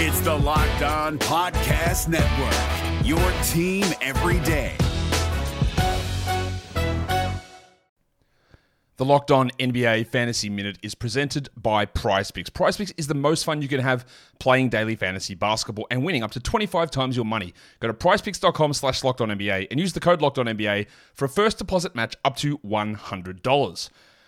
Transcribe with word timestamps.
It's 0.00 0.20
the 0.20 0.32
Locked 0.32 0.82
On 0.82 1.18
Podcast 1.18 2.06
Network, 2.06 3.04
your 3.04 3.18
team 3.42 3.84
every 4.00 4.38
day. 4.46 4.76
The 8.96 9.04
Locked 9.04 9.32
On 9.32 9.50
NBA 9.58 10.06
Fantasy 10.06 10.48
Minute 10.50 10.78
is 10.84 10.94
presented 10.94 11.48
by 11.56 11.84
PrizePicks. 11.84 12.50
PrizePicks 12.50 12.92
is 12.96 13.08
the 13.08 13.14
most 13.14 13.42
fun 13.42 13.60
you 13.60 13.66
can 13.66 13.80
have 13.80 14.06
playing 14.38 14.68
daily 14.68 14.94
fantasy 14.94 15.34
basketball 15.34 15.88
and 15.90 16.04
winning 16.04 16.22
up 16.22 16.30
to 16.30 16.38
25 16.38 16.92
times 16.92 17.16
your 17.16 17.24
money. 17.24 17.52
Go 17.80 17.88
to 17.88 17.94
prizepicks.com 17.94 18.74
slash 18.74 19.02
locked 19.02 19.20
on 19.20 19.30
NBA 19.30 19.66
and 19.72 19.80
use 19.80 19.94
the 19.94 20.00
code 20.00 20.22
locked 20.22 20.38
on 20.38 20.46
NBA 20.46 20.86
for 21.12 21.24
a 21.24 21.28
first 21.28 21.58
deposit 21.58 21.96
match 21.96 22.14
up 22.24 22.36
to 22.36 22.58
$100. 22.58 23.90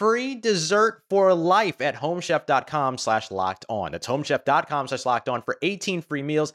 free 0.00 0.34
dessert 0.34 1.02
for 1.10 1.34
life 1.34 1.82
at 1.82 1.94
homechef.com 1.94 2.96
slash 2.96 3.30
locked 3.30 3.66
on. 3.68 3.92
That's 3.92 4.06
homechef.com 4.06 4.88
slash 4.88 5.04
locked 5.04 5.28
on 5.28 5.42
for 5.42 5.58
18 5.60 6.00
free 6.00 6.22
meals 6.22 6.54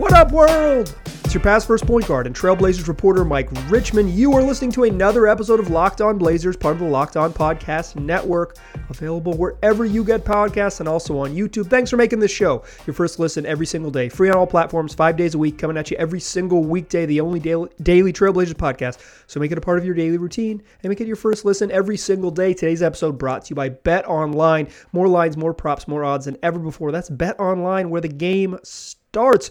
What 0.00 0.14
up, 0.14 0.32
world? 0.32 0.96
It's 1.04 1.34
your 1.34 1.42
past 1.42 1.66
first 1.66 1.86
point 1.86 2.08
guard 2.08 2.26
and 2.26 2.34
Trailblazers 2.34 2.88
reporter 2.88 3.22
Mike 3.22 3.50
Richman. 3.68 4.08
You 4.08 4.32
are 4.32 4.42
listening 4.42 4.72
to 4.72 4.84
another 4.84 5.26
episode 5.26 5.60
of 5.60 5.68
Locked 5.68 6.00
On 6.00 6.16
Blazers, 6.16 6.56
part 6.56 6.76
of 6.76 6.80
the 6.80 6.86
Locked 6.86 7.18
On 7.18 7.30
Podcast 7.34 7.96
Network, 7.96 8.56
available 8.88 9.34
wherever 9.34 9.84
you 9.84 10.02
get 10.02 10.24
podcasts 10.24 10.80
and 10.80 10.88
also 10.88 11.18
on 11.18 11.34
YouTube. 11.34 11.68
Thanks 11.68 11.90
for 11.90 11.98
making 11.98 12.18
this 12.18 12.30
show 12.30 12.64
your 12.86 12.94
first 12.94 13.18
listen 13.18 13.44
every 13.44 13.66
single 13.66 13.90
day, 13.90 14.08
free 14.08 14.30
on 14.30 14.36
all 14.36 14.46
platforms, 14.46 14.94
five 14.94 15.18
days 15.18 15.34
a 15.34 15.38
week, 15.38 15.58
coming 15.58 15.76
at 15.76 15.90
you 15.90 15.98
every 15.98 16.18
single 16.18 16.64
weekday, 16.64 17.04
the 17.04 17.20
only 17.20 17.38
daily, 17.38 17.68
daily 17.82 18.10
Trailblazers 18.10 18.54
podcast. 18.54 19.00
So 19.26 19.38
make 19.38 19.52
it 19.52 19.58
a 19.58 19.60
part 19.60 19.76
of 19.76 19.84
your 19.84 19.94
daily 19.94 20.16
routine 20.16 20.62
and 20.82 20.88
make 20.88 21.02
it 21.02 21.08
your 21.08 21.16
first 21.16 21.44
listen 21.44 21.70
every 21.70 21.98
single 21.98 22.30
day. 22.30 22.54
Today's 22.54 22.82
episode 22.82 23.18
brought 23.18 23.44
to 23.44 23.50
you 23.50 23.56
by 23.56 23.68
Bet 23.68 24.08
Online. 24.08 24.66
More 24.94 25.08
lines, 25.08 25.36
more 25.36 25.52
props, 25.52 25.86
more 25.86 26.04
odds 26.04 26.24
than 26.24 26.38
ever 26.42 26.58
before. 26.58 26.90
That's 26.90 27.10
Bet 27.10 27.38
Online, 27.38 27.90
where 27.90 28.00
the 28.00 28.08
game 28.08 28.58
starts 28.62 29.50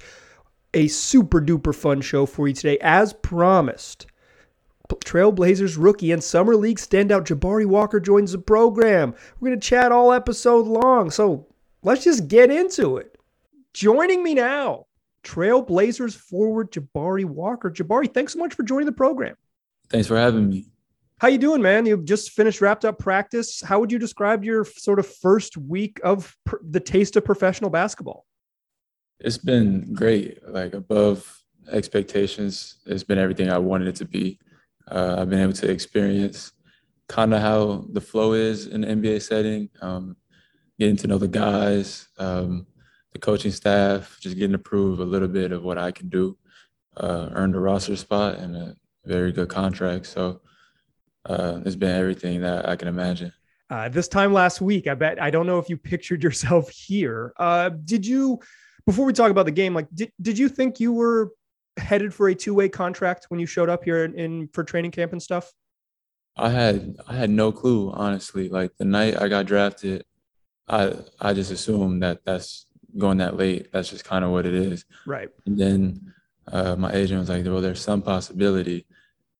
a 0.73 0.87
super 0.87 1.41
duper 1.41 1.73
fun 1.73 2.01
show 2.01 2.25
for 2.25 2.47
you 2.47 2.53
today. 2.53 2.77
As 2.81 3.13
promised, 3.13 4.05
Trailblazers 4.89 5.77
rookie 5.79 6.11
and 6.11 6.23
Summer 6.23 6.55
League 6.55 6.77
standout 6.77 7.25
Jabari 7.25 7.65
Walker 7.65 7.99
joins 7.99 8.31
the 8.31 8.39
program. 8.39 9.13
We're 9.39 9.49
going 9.49 9.59
to 9.59 9.67
chat 9.67 9.91
all 9.91 10.11
episode 10.11 10.67
long, 10.67 11.11
so 11.11 11.47
let's 11.83 12.03
just 12.03 12.27
get 12.27 12.51
into 12.51 12.97
it. 12.97 13.15
Joining 13.73 14.23
me 14.23 14.33
now, 14.33 14.87
Trailblazers 15.23 16.15
forward 16.15 16.71
Jabari 16.71 17.25
Walker. 17.25 17.69
Jabari, 17.69 18.11
thanks 18.11 18.33
so 18.33 18.39
much 18.39 18.53
for 18.53 18.63
joining 18.63 18.87
the 18.87 18.91
program. 18.91 19.35
Thanks 19.89 20.07
for 20.07 20.17
having 20.17 20.49
me. 20.49 20.65
How 21.19 21.27
you 21.27 21.37
doing, 21.37 21.61
man? 21.61 21.85
You've 21.85 22.05
just 22.05 22.31
finished 22.31 22.61
wrapped 22.61 22.85
up 22.85 22.97
practice. 22.97 23.61
How 23.61 23.79
would 23.79 23.91
you 23.91 23.99
describe 23.99 24.43
your 24.43 24.63
sort 24.63 24.99
of 24.99 25.07
first 25.07 25.57
week 25.57 25.99
of 26.03 26.35
pr- 26.45 26.57
the 26.63 26.79
taste 26.79 27.15
of 27.17 27.25
professional 27.25 27.69
basketball? 27.69 28.25
It's 29.19 29.37
been 29.37 29.93
great, 29.93 30.39
like 30.47 30.73
above 30.73 31.43
expectations. 31.71 32.75
It's 32.85 33.03
been 33.03 33.17
everything 33.17 33.49
I 33.49 33.57
wanted 33.57 33.89
it 33.89 33.95
to 33.97 34.05
be. 34.05 34.39
Uh, 34.89 35.17
I've 35.19 35.29
been 35.29 35.41
able 35.41 35.53
to 35.53 35.69
experience 35.69 36.53
kind 37.07 37.33
of 37.33 37.41
how 37.41 37.85
the 37.91 38.01
flow 38.01 38.33
is 38.33 38.67
in 38.67 38.81
the 38.81 38.87
NBA 38.87 39.21
setting, 39.21 39.69
um, 39.81 40.15
getting 40.79 40.95
to 40.97 41.07
know 41.07 41.17
the 41.17 41.27
guys, 41.27 42.07
um, 42.17 42.65
the 43.13 43.19
coaching 43.19 43.51
staff, 43.51 44.17
just 44.21 44.35
getting 44.35 44.53
to 44.53 44.59
prove 44.59 44.99
a 44.99 45.05
little 45.05 45.27
bit 45.27 45.51
of 45.51 45.63
what 45.63 45.77
I 45.77 45.91
can 45.91 46.07
do, 46.09 46.37
uh, 46.97 47.29
earned 47.33 47.55
a 47.55 47.59
roster 47.59 47.95
spot 47.95 48.35
and 48.35 48.55
a 48.55 48.75
very 49.05 49.31
good 49.31 49.49
contract. 49.49 50.05
So 50.05 50.41
uh, 51.25 51.59
it's 51.65 51.75
been 51.75 51.95
everything 51.95 52.41
that 52.41 52.69
I 52.69 52.75
can 52.75 52.87
imagine. 52.87 53.33
Uh, 53.69 53.89
this 53.89 54.07
time 54.07 54.33
last 54.33 54.61
week, 54.61 54.87
I 54.87 54.95
bet 54.95 55.21
I 55.21 55.29
don't 55.29 55.45
know 55.45 55.59
if 55.59 55.69
you 55.69 55.77
pictured 55.77 56.23
yourself 56.23 56.69
here. 56.69 57.33
Uh, 57.37 57.69
did 57.69 58.05
you? 58.05 58.39
Before 58.89 59.05
we 59.05 59.13
talk 59.13 59.29
about 59.29 59.45
the 59.45 59.51
game, 59.51 59.75
like, 59.75 59.87
did, 59.93 60.11
did 60.19 60.35
you 60.35 60.49
think 60.49 60.79
you 60.79 60.91
were 60.91 61.31
headed 61.77 62.11
for 62.11 62.27
a 62.27 62.33
two 62.33 62.55
way 62.55 62.67
contract 62.67 63.27
when 63.29 63.39
you 63.39 63.45
showed 63.45 63.69
up 63.69 63.83
here 63.83 64.03
in, 64.03 64.15
in, 64.15 64.49
for 64.51 64.63
training 64.63 64.89
camp 64.89 65.11
and 65.11 65.21
stuff? 65.21 65.53
I 66.35 66.49
had 66.49 66.95
I 67.07 67.13
had 67.13 67.29
no 67.29 67.51
clue, 67.51 67.91
honestly. 67.91 68.49
Like 68.49 68.71
the 68.79 68.85
night 68.85 69.21
I 69.21 69.27
got 69.27 69.45
drafted, 69.45 70.05
I 70.67 70.93
I 71.21 71.33
just 71.33 71.51
assumed 71.51 72.01
that 72.01 72.21
that's 72.25 72.65
going 72.97 73.19
that 73.19 73.37
late. 73.37 73.71
That's 73.71 73.91
just 73.91 74.05
kind 74.05 74.25
of 74.25 74.31
what 74.31 74.47
it 74.47 74.55
is. 74.55 74.85
Right. 75.05 75.29
And 75.45 75.55
then 75.55 76.13
uh, 76.47 76.75
my 76.75 76.91
agent 76.91 77.19
was 77.19 77.29
like, 77.29 77.45
"Well, 77.45 77.61
there's 77.61 77.81
some 77.81 78.01
possibility," 78.01 78.87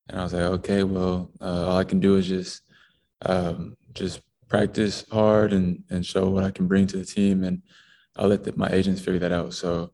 and 0.08 0.20
I 0.20 0.22
was 0.22 0.32
like, 0.32 0.42
"Okay, 0.42 0.84
well, 0.84 1.28
uh, 1.40 1.70
all 1.70 1.76
I 1.76 1.84
can 1.84 1.98
do 1.98 2.14
is 2.14 2.28
just 2.28 2.62
um, 3.26 3.76
just 3.94 4.20
practice 4.46 5.04
hard 5.10 5.52
and 5.52 5.82
and 5.90 6.06
show 6.06 6.28
what 6.30 6.44
I 6.44 6.52
can 6.52 6.68
bring 6.68 6.86
to 6.86 6.98
the 6.98 7.04
team 7.04 7.42
and." 7.42 7.62
I'll 8.20 8.28
let 8.28 8.44
the, 8.44 8.52
my 8.54 8.68
agents 8.68 9.00
figure 9.00 9.18
that 9.20 9.32
out. 9.32 9.54
So 9.54 9.90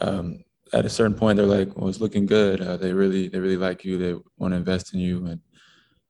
um, 0.00 0.42
at 0.72 0.86
a 0.86 0.90
certain 0.90 1.14
point, 1.14 1.36
they're 1.36 1.46
like, 1.46 1.76
"Well, 1.76 1.88
it's 1.88 2.00
looking 2.00 2.26
good. 2.26 2.60
Uh, 2.60 2.76
they 2.78 2.92
really, 2.92 3.28
they 3.28 3.38
really 3.38 3.56
like 3.56 3.84
you. 3.84 3.98
They 3.98 4.14
want 4.38 4.52
to 4.52 4.56
invest 4.56 4.94
in 4.94 5.00
you." 5.00 5.26
And 5.26 5.40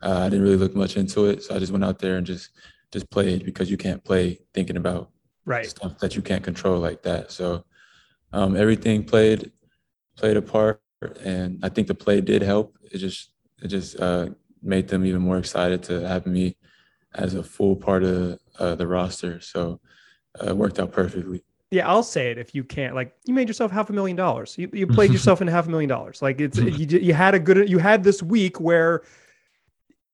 uh, 0.02 0.20
I 0.20 0.28
didn't 0.28 0.44
really 0.44 0.56
look 0.56 0.74
much 0.74 0.96
into 0.96 1.26
it, 1.26 1.42
so 1.42 1.54
I 1.54 1.58
just 1.58 1.72
went 1.72 1.84
out 1.84 1.98
there 1.98 2.16
and 2.16 2.26
just 2.26 2.50
just 2.92 3.10
played 3.10 3.44
because 3.44 3.70
you 3.70 3.76
can't 3.76 4.02
play 4.02 4.38
thinking 4.54 4.76
about 4.76 5.10
right 5.44 5.66
stuff 5.66 5.98
that 5.98 6.14
you 6.16 6.22
can't 6.22 6.44
control 6.44 6.78
like 6.78 7.02
that. 7.02 7.32
So 7.32 7.64
um, 8.32 8.56
everything 8.56 9.04
played 9.04 9.50
played 10.16 10.36
a 10.36 10.42
part. 10.42 10.80
and 11.24 11.60
I 11.62 11.68
think 11.68 11.86
the 11.86 11.94
play 11.94 12.20
did 12.20 12.42
help. 12.42 12.76
It 12.92 12.98
just 12.98 13.30
it 13.62 13.68
just 13.68 13.98
uh, 14.00 14.28
made 14.62 14.88
them 14.88 15.04
even 15.04 15.22
more 15.22 15.38
excited 15.38 15.82
to 15.84 16.06
have 16.06 16.26
me 16.26 16.56
as 17.14 17.34
a 17.34 17.42
full 17.42 17.76
part 17.76 18.04
of 18.04 18.38
uh, 18.58 18.74
the 18.74 18.86
roster. 18.86 19.40
So 19.40 19.80
uh, 20.40 20.50
it 20.50 20.56
worked 20.56 20.78
out 20.78 20.92
perfectly. 20.92 21.42
Yeah, 21.70 21.86
I'll 21.86 22.02
say 22.02 22.30
it 22.30 22.38
if 22.38 22.54
you 22.54 22.64
can't. 22.64 22.94
Like 22.94 23.14
you 23.24 23.34
made 23.34 23.48
yourself 23.48 23.70
half 23.70 23.90
a 23.90 23.92
million 23.92 24.16
dollars. 24.16 24.56
You, 24.56 24.70
you 24.72 24.86
played 24.86 25.12
yourself 25.16 25.42
in 25.42 25.48
half 25.48 25.66
a 25.66 25.70
million 25.70 25.88
dollars. 25.88 26.22
Like 26.22 26.40
it's 26.40 26.58
you, 26.58 26.98
you 26.98 27.14
had 27.14 27.34
a 27.34 27.38
good 27.38 27.68
you 27.68 27.78
had 27.78 28.04
this 28.04 28.22
week 28.22 28.60
where 28.60 29.02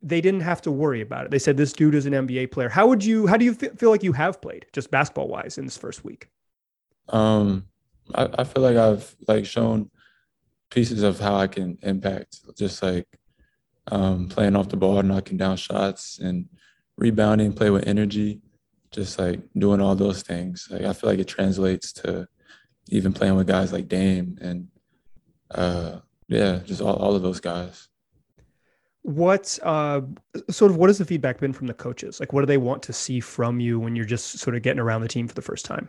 they 0.02 0.20
didn't 0.20 0.40
have 0.40 0.60
to 0.62 0.70
worry 0.70 1.00
about 1.00 1.26
it. 1.26 1.30
They 1.30 1.38
said 1.38 1.56
this 1.56 1.72
dude 1.72 1.94
is 1.94 2.06
an 2.06 2.12
NBA 2.12 2.50
player. 2.50 2.68
How 2.68 2.86
would 2.86 3.04
you 3.04 3.26
how 3.26 3.36
do 3.36 3.44
you 3.44 3.54
feel 3.54 3.90
like 3.90 4.02
you 4.02 4.12
have 4.12 4.42
played 4.42 4.66
just 4.72 4.90
basketball 4.90 5.28
wise 5.28 5.56
in 5.58 5.64
this 5.64 5.76
first 5.76 6.04
week? 6.04 6.28
Um 7.08 7.66
I, 8.14 8.28
I 8.38 8.44
feel 8.44 8.62
like 8.62 8.76
I've 8.76 9.14
like 9.28 9.46
shown 9.46 9.90
pieces 10.70 11.02
of 11.02 11.20
how 11.20 11.36
I 11.36 11.46
can 11.46 11.78
impact 11.82 12.40
just 12.56 12.82
like 12.82 13.06
um, 13.90 14.28
playing 14.28 14.56
off 14.56 14.68
the 14.68 14.76
ball, 14.76 15.02
knocking 15.02 15.36
down 15.36 15.56
shots 15.56 16.18
and 16.18 16.48
rebounding, 16.96 17.52
play 17.52 17.70
with 17.70 17.86
energy, 17.86 18.40
just 18.94 19.18
like 19.18 19.40
doing 19.58 19.80
all 19.80 19.94
those 19.94 20.22
things. 20.22 20.68
Like 20.70 20.82
I 20.82 20.92
feel 20.92 21.10
like 21.10 21.18
it 21.18 21.28
translates 21.28 21.92
to 21.94 22.28
even 22.88 23.12
playing 23.12 23.34
with 23.34 23.46
guys 23.46 23.72
like 23.72 23.88
Dame 23.88 24.38
and 24.40 24.68
uh, 25.50 25.98
yeah, 26.28 26.60
just 26.64 26.80
all, 26.80 26.96
all 26.96 27.14
of 27.14 27.22
those 27.22 27.40
guys. 27.40 27.88
What 29.02 29.58
uh, 29.62 30.00
sort 30.48 30.70
of 30.70 30.78
what 30.78 30.88
has 30.88 30.98
the 30.98 31.04
feedback 31.04 31.38
been 31.38 31.52
from 31.52 31.66
the 31.66 31.74
coaches? 31.74 32.20
Like, 32.20 32.32
what 32.32 32.40
do 32.40 32.46
they 32.46 32.56
want 32.56 32.82
to 32.84 32.92
see 32.92 33.20
from 33.20 33.60
you 33.60 33.78
when 33.78 33.94
you're 33.94 34.06
just 34.06 34.38
sort 34.38 34.56
of 34.56 34.62
getting 34.62 34.80
around 34.80 35.02
the 35.02 35.08
team 35.08 35.28
for 35.28 35.34
the 35.34 35.42
first 35.42 35.66
time? 35.66 35.88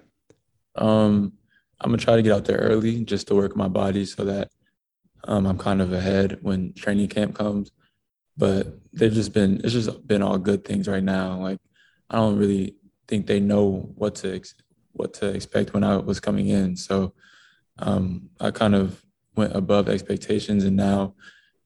Um, 0.75 1.31
I'm 1.79 1.91
gonna 1.91 1.97
try 1.97 2.17
to 2.17 2.21
get 2.21 2.33
out 2.33 2.45
there 2.45 2.57
early 2.57 3.05
just 3.05 3.27
to 3.27 3.35
work 3.35 3.55
my 3.55 3.69
body 3.69 4.05
so 4.05 4.25
that 4.25 4.49
um, 5.23 5.45
I'm 5.45 5.57
kind 5.57 5.81
of 5.81 5.93
ahead 5.93 6.39
when 6.41 6.73
training 6.73 7.07
camp 7.07 7.35
comes. 7.35 7.71
But 8.37 8.67
they've 8.91 9.13
just 9.13 9.31
been 9.31 9.61
it's 9.63 9.71
just 9.71 10.05
been 10.05 10.21
all 10.21 10.37
good 10.37 10.65
things 10.65 10.89
right 10.89 11.03
now. 11.03 11.39
Like 11.39 11.59
I 12.09 12.17
don't 12.17 12.37
really 12.37 12.75
think 13.07 13.27
they 13.27 13.39
know 13.39 13.91
what 13.95 14.15
to 14.15 14.35
ex- 14.35 14.55
what 14.93 15.13
to 15.15 15.27
expect 15.27 15.73
when 15.73 15.83
I 15.83 15.97
was 15.97 16.19
coming 16.19 16.47
in. 16.47 16.75
So 16.75 17.13
um, 17.79 18.29
I 18.39 18.51
kind 18.51 18.75
of 18.75 19.03
went 19.35 19.55
above 19.55 19.89
expectations, 19.89 20.63
and 20.63 20.75
now 20.75 21.15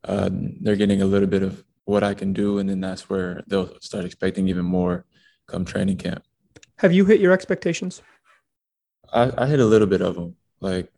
uh, 0.04 0.30
they're 0.62 0.76
getting 0.76 1.02
a 1.02 1.06
little 1.06 1.28
bit 1.28 1.44
of 1.44 1.64
what 1.86 2.04
I 2.04 2.14
can 2.14 2.34
do, 2.34 2.60
and 2.60 2.70
then 2.70 2.82
that's 2.82 3.10
where 3.10 3.44
they'll 3.48 3.80
start 3.82 4.06
expecting 4.06 4.48
even 4.48 4.66
more 4.66 5.06
come 5.48 5.66
training 5.66 5.98
camp. 5.98 6.24
Have 6.78 6.94
you 6.94 7.06
hit 7.06 7.20
your 7.20 7.34
expectations? 7.34 8.02
I, 9.12 9.32
I 9.38 9.48
hit 9.48 9.60
a 9.60 9.66
little 9.66 9.88
bit 9.88 10.02
of 10.02 10.16
them. 10.16 10.36
Like 10.62 10.92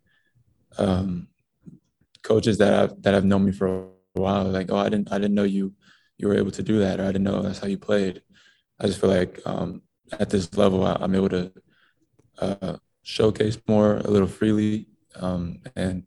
um, 0.78 1.28
coaches 2.22 2.58
that 2.58 2.74
I've 2.74 3.02
that 3.02 3.14
have 3.14 3.24
known 3.24 3.44
me 3.44 3.52
for 3.52 3.86
a 4.16 4.20
while, 4.20 4.44
like, 4.44 4.70
oh, 4.70 4.76
I 4.76 4.88
didn't 4.88 5.12
I 5.12 5.18
didn't 5.18 5.34
know 5.34 5.44
you 5.44 5.74
you 6.18 6.28
were 6.28 6.36
able 6.36 6.50
to 6.52 6.62
do 6.62 6.78
that, 6.80 7.00
or 7.00 7.04
I 7.04 7.06
didn't 7.06 7.24
know 7.24 7.42
that's 7.42 7.58
how 7.58 7.66
you 7.66 7.78
played. 7.78 8.22
I 8.80 8.86
just 8.86 9.00
feel 9.00 9.10
like 9.10 9.40
um, 9.44 9.82
at 10.18 10.30
this 10.30 10.56
level, 10.56 10.84
I, 10.84 10.98
am 11.00 11.14
able 11.14 11.28
to 11.30 11.52
uh, 12.38 12.76
showcase 13.02 13.58
more 13.66 13.96
a 13.96 14.10
little 14.10 14.28
freely, 14.28 14.88
um, 15.16 15.60
and 15.76 16.04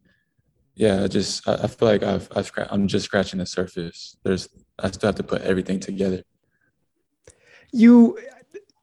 yeah, 0.75 1.03
I 1.03 1.07
just 1.07 1.47
I, 1.47 1.55
I 1.63 1.67
feel 1.67 1.87
like 1.87 2.03
I've, 2.03 2.27
I've 2.35 2.51
I'm 2.69 2.87
just 2.87 3.05
scratching 3.05 3.39
the 3.39 3.45
surface. 3.45 4.17
There's 4.23 4.49
I 4.79 4.91
still 4.91 5.07
have 5.07 5.15
to 5.15 5.23
put 5.23 5.41
everything 5.41 5.79
together. 5.79 6.23
You 7.71 8.17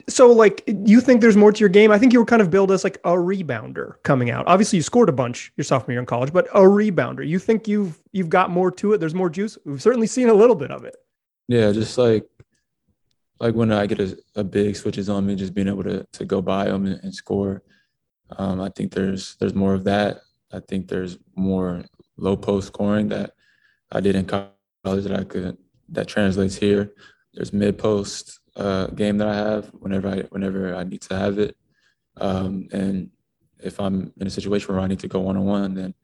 so 0.08 0.32
like 0.32 0.62
you 0.66 1.00
think 1.00 1.20
there's 1.20 1.36
more 1.36 1.52
to 1.52 1.60
your 1.60 1.68
game? 1.68 1.90
I 1.90 1.98
think 1.98 2.12
you 2.12 2.18
were 2.18 2.26
kind 2.26 2.42
of 2.42 2.50
billed 2.50 2.72
as 2.72 2.84
like 2.84 2.96
a 3.04 3.10
rebounder 3.10 4.02
coming 4.02 4.30
out. 4.30 4.46
Obviously 4.46 4.78
you 4.78 4.82
scored 4.82 5.08
a 5.08 5.12
bunch 5.12 5.52
your 5.56 5.64
sophomore 5.64 5.92
year 5.92 6.00
in 6.00 6.06
college, 6.06 6.32
but 6.32 6.46
a 6.48 6.60
rebounder. 6.60 7.26
You 7.26 7.38
think 7.38 7.68
you've 7.68 8.00
you've 8.12 8.28
got 8.28 8.50
more 8.50 8.70
to 8.72 8.92
it? 8.92 8.98
There's 8.98 9.14
more 9.14 9.30
juice. 9.30 9.58
We've 9.64 9.82
certainly 9.82 10.06
seen 10.06 10.28
a 10.28 10.34
little 10.34 10.56
bit 10.56 10.70
of 10.70 10.84
it. 10.84 10.96
Yeah, 11.48 11.72
just 11.72 11.98
like 11.98 12.24
like 13.42 13.56
when 13.56 13.72
I 13.72 13.86
get 13.86 13.98
a, 13.98 14.16
a 14.36 14.44
big 14.44 14.76
switches 14.76 15.08
on 15.08 15.26
me, 15.26 15.34
just 15.34 15.52
being 15.52 15.68
able 15.68 15.82
to 15.82 16.06
to 16.12 16.24
go 16.24 16.40
by 16.40 16.66
them 16.66 16.86
and, 16.86 17.00
and 17.02 17.14
score. 17.14 17.62
Um, 18.38 18.60
I 18.60 18.70
think 18.70 18.92
there's 18.92 19.34
there's 19.36 19.54
more 19.54 19.74
of 19.74 19.84
that. 19.84 20.20
I 20.52 20.60
think 20.60 20.86
there's 20.86 21.18
more 21.34 21.84
low 22.16 22.36
post 22.36 22.68
scoring 22.68 23.08
that 23.08 23.32
I 23.90 24.00
did 24.00 24.14
in 24.14 24.26
college 24.26 25.04
that 25.04 25.18
I 25.18 25.24
could 25.24 25.58
that 25.88 26.06
translates 26.06 26.56
here. 26.56 26.92
There's 27.34 27.52
mid 27.52 27.78
post 27.78 28.38
uh, 28.54 28.86
game 28.86 29.18
that 29.18 29.28
I 29.28 29.34
have 29.34 29.66
whenever 29.80 30.08
I 30.08 30.20
whenever 30.30 30.76
I 30.76 30.84
need 30.84 31.02
to 31.02 31.16
have 31.18 31.38
it. 31.40 31.56
Um, 32.18 32.68
and 32.72 33.10
if 33.58 33.80
I'm 33.80 34.12
in 34.20 34.26
a 34.28 34.30
situation 34.30 34.72
where 34.72 34.82
I 34.82 34.86
need 34.86 35.00
to 35.00 35.08
go 35.08 35.18
one 35.18 35.36
on 35.36 35.44
one, 35.44 35.74
then 35.74 35.94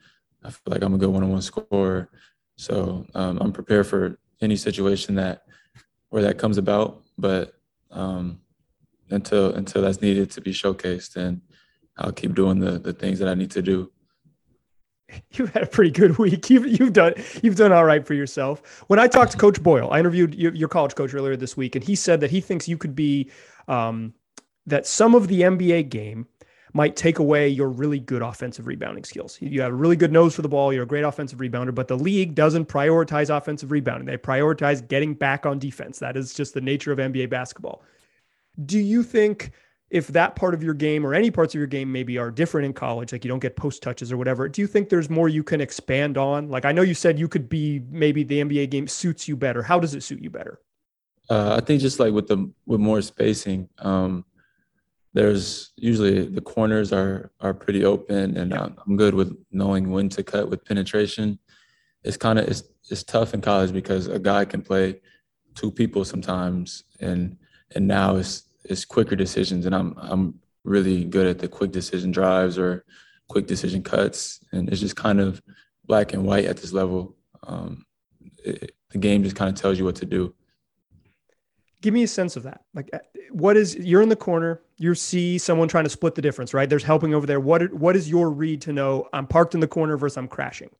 I 0.43 0.51
feel 0.51 0.73
like 0.73 0.83
I'm 0.83 0.95
a 0.95 0.99
good 0.99 1.11
one 1.11 1.23
on 1.23 1.31
one 1.31 1.43
scorer. 1.43 2.11
So 2.57 3.07
um, 3.15 3.39
I'm 3.41 3.53
prepared 3.53 3.87
for 3.87 4.19
any 4.41 4.57
situation 4.57 5.15
that 5.17 5.43
where 6.09 6.23
that 6.23 6.39
comes 6.39 6.59
about. 6.59 7.05
But 7.19 7.55
um, 7.91 8.41
until 9.11 9.53
until 9.53 9.83
that's 9.83 10.01
needed 10.01 10.31
to 10.33 10.41
be 10.41 10.53
showcased, 10.53 11.15
then 11.15 11.43
I'll 11.97 12.13
keep 12.13 12.35
doing 12.35 12.61
the 12.61 12.79
the 12.79 12.93
things 12.93 13.19
that 13.19 13.29
I 13.29 13.35
need 13.35 13.51
to 13.51 13.63
do 13.63 13.91
you've 15.33 15.53
had 15.53 15.63
a 15.63 15.67
pretty 15.67 15.91
good 15.91 16.19
week. 16.19 16.51
You've 16.51 16.67
you've 16.67 16.93
done 16.93 17.15
you've 17.43 17.57
done 17.57 17.73
all 17.73 17.85
right 17.85 18.07
for 18.07 18.15
yourself. 18.15 18.85
When 18.89 18.99
I 18.99 19.07
talked 19.07 19.33
to 19.33 19.39
Coach 19.39 19.63
Boyle, 19.63 19.91
I 19.91 19.99
interviewed 19.99 20.35
your 20.35 20.69
college 20.69 20.95
coach 20.95 21.15
earlier 21.15 21.37
this 21.37 21.57
week, 21.57 21.75
and 21.75 21.85
he 21.85 21.95
said 21.95 22.21
that 22.21 22.31
he 22.31 22.41
thinks 22.41 22.69
you 22.69 22.79
could 22.79 22.95
be 22.95 23.31
um, 23.67 24.15
that 24.67 24.87
some 24.87 25.15
of 25.15 25.29
the 25.29 25.43
NBA 25.43 25.89
game 25.89 26.27
might 26.73 26.97
take 26.97 27.19
away 27.19 27.49
your 27.49 27.69
really 27.69 27.99
good 27.99 28.23
offensive 28.23 28.67
rebounding 28.67 29.05
skills. 29.05 29.39
You 29.41 29.61
have 29.63 29.73
a 29.73 29.77
really 29.77 29.97
good 29.97 30.13
nose 30.13 30.35
for 30.35 30.43
the 30.43 30.49
ball. 30.49 30.73
You're 30.73 30.83
a 30.85 30.87
great 30.87 31.05
offensive 31.05 31.39
rebounder, 31.39 31.75
but 31.75 31.89
the 31.89 31.97
league 31.97 32.35
doesn't 32.35 32.67
prioritize 32.67 33.35
offensive 33.35 33.71
rebounding. 33.71 34.07
They 34.07 34.17
prioritize 34.17 34.87
getting 34.87 35.15
back 35.15 35.47
on 35.47 35.59
defense. 35.59 35.99
That 35.99 36.17
is 36.17 36.35
just 36.35 36.55
the 36.55 36.61
nature 36.61 36.93
of 36.93 36.99
NBA 36.99 37.31
basketball. 37.31 37.83
Do 38.65 38.79
you 38.79 39.03
think? 39.03 39.53
if 39.91 40.09
that 40.09 40.37
part 40.37 40.53
of 40.55 40.63
your 40.63 40.75
game 40.75 41.07
or 41.07 41.15
any 41.15 41.31
parts 41.31 41.55
of 41.55 41.59
your 41.59 41.67
game 41.67 41.91
maybe 41.91 42.19
are 42.19 42.31
different 42.31 42.67
in 42.67 42.73
college, 42.73 43.13
like 43.13 43.25
you 43.25 43.29
don't 43.29 43.39
get 43.39 43.57
post 43.57 43.83
touches 43.83 44.13
or 44.13 44.17
whatever, 44.17 44.49
do 44.49 44.61
you 44.61 44.67
think 44.67 44.89
there's 44.89 45.09
more 45.09 45.29
you 45.29 45.43
can 45.43 45.61
expand 45.61 46.19
on? 46.19 46.51
Like 46.51 46.65
I 46.65 46.73
know 46.73 46.83
you 46.83 46.95
said 46.95 47.19
you 47.19 47.29
could 47.29 47.49
be 47.49 47.81
maybe 47.91 48.23
the 48.23 48.41
NBA 48.43 48.71
game 48.71 48.87
suits 48.87 49.27
you 49.27 49.37
better. 49.37 49.63
How 49.63 49.81
does 49.81 49.95
it 49.95 50.03
suit 50.03 50.21
you 50.21 50.31
better? 50.31 50.61
Uh, 51.31 51.59
I 51.61 51.65
think 51.65 51.81
just 51.81 52.01
like 52.01 52.13
with 52.13 52.27
the 52.27 52.51
with 52.67 52.81
more 52.81 53.01
spacing, 53.01 53.69
um, 53.79 54.25
there's 55.19 55.73
usually 55.75 56.27
the 56.29 56.41
corners 56.41 56.93
are 56.93 57.33
are 57.41 57.53
pretty 57.53 57.85
open, 57.85 58.37
and 58.37 58.53
yeah. 58.53 58.69
I'm 58.87 58.97
good 58.97 59.15
with 59.15 59.37
knowing 59.51 59.91
when 59.91 60.09
to 60.11 60.23
cut 60.23 60.49
with 60.49 60.65
penetration. 60.65 61.41
It's 62.05 62.17
kind 62.17 62.39
of 62.39 62.47
it's 62.47 62.63
it's 62.89 63.03
tough 63.03 63.35
in 63.35 63.41
college 63.41 63.73
because 63.73 64.07
a 64.07 64.21
guy 64.21 64.45
can 64.45 64.63
play 64.63 65.01
two 65.57 65.73
people 65.73 66.05
sometimes, 66.05 66.85
and 67.01 67.37
and 67.75 67.89
now 67.89 68.15
it's 68.15 68.45
it's 68.63 68.85
quicker 68.85 69.17
decisions, 69.17 69.67
and 69.67 69.75
I'm 69.75 69.97
I'm 69.99 70.39
really 70.63 71.05
good 71.05 71.27
at 71.27 71.41
the 71.41 71.49
quick 71.49 71.73
decision 71.73 72.13
drives 72.13 72.57
or 72.57 72.85
quick 73.27 73.49
decision 73.49 73.83
cuts, 73.83 74.39
and 74.53 74.69
it's 74.69 74.81
just 74.81 74.95
kind 74.95 75.19
of 75.19 75.43
black 75.85 76.13
and 76.13 76.25
white 76.25 76.45
at 76.45 76.59
this 76.59 76.73
level. 76.73 77.17
Um, 77.43 77.85
it, 78.45 78.71
the 78.91 78.99
game 78.99 79.25
just 79.25 79.35
kind 79.35 79.51
of 79.53 79.61
tells 79.61 79.81
you 79.81 79.85
what 79.85 79.97
to 79.97 80.07
do. 80.07 80.33
Give 81.81 81.95
me 81.95 82.03
a 82.03 82.09
sense 82.09 82.37
of 82.37 82.43
that. 82.43 82.63
Like, 82.75 82.91
uh, 82.93 82.99
what 83.31 83.57
is 83.57 83.77
you're 83.77 84.03
in 84.03 84.09
the 84.09 84.17
corner, 84.17 84.63
you 84.79 84.95
see 84.95 85.39
someone 85.39 85.69
trying 85.69 85.85
to 85.85 85.91
split 85.91 86.15
the 86.15 86.23
difference, 86.23 86.53
right? 86.53 86.69
There's 86.69 86.83
helping 86.83 87.15
over 87.15 87.27
there. 87.27 87.41
What 87.41 87.73
what 87.73 87.95
is 87.97 88.09
your 88.09 88.31
read 88.31 88.63
to 88.63 88.73
know 88.73 89.09
I'm 89.13 89.27
parked 89.27 89.55
in 89.55 89.61
the 89.61 89.69
corner 89.69 89.97
versus 89.97 90.17
I'm 90.17 90.29
crashing? 90.29 90.71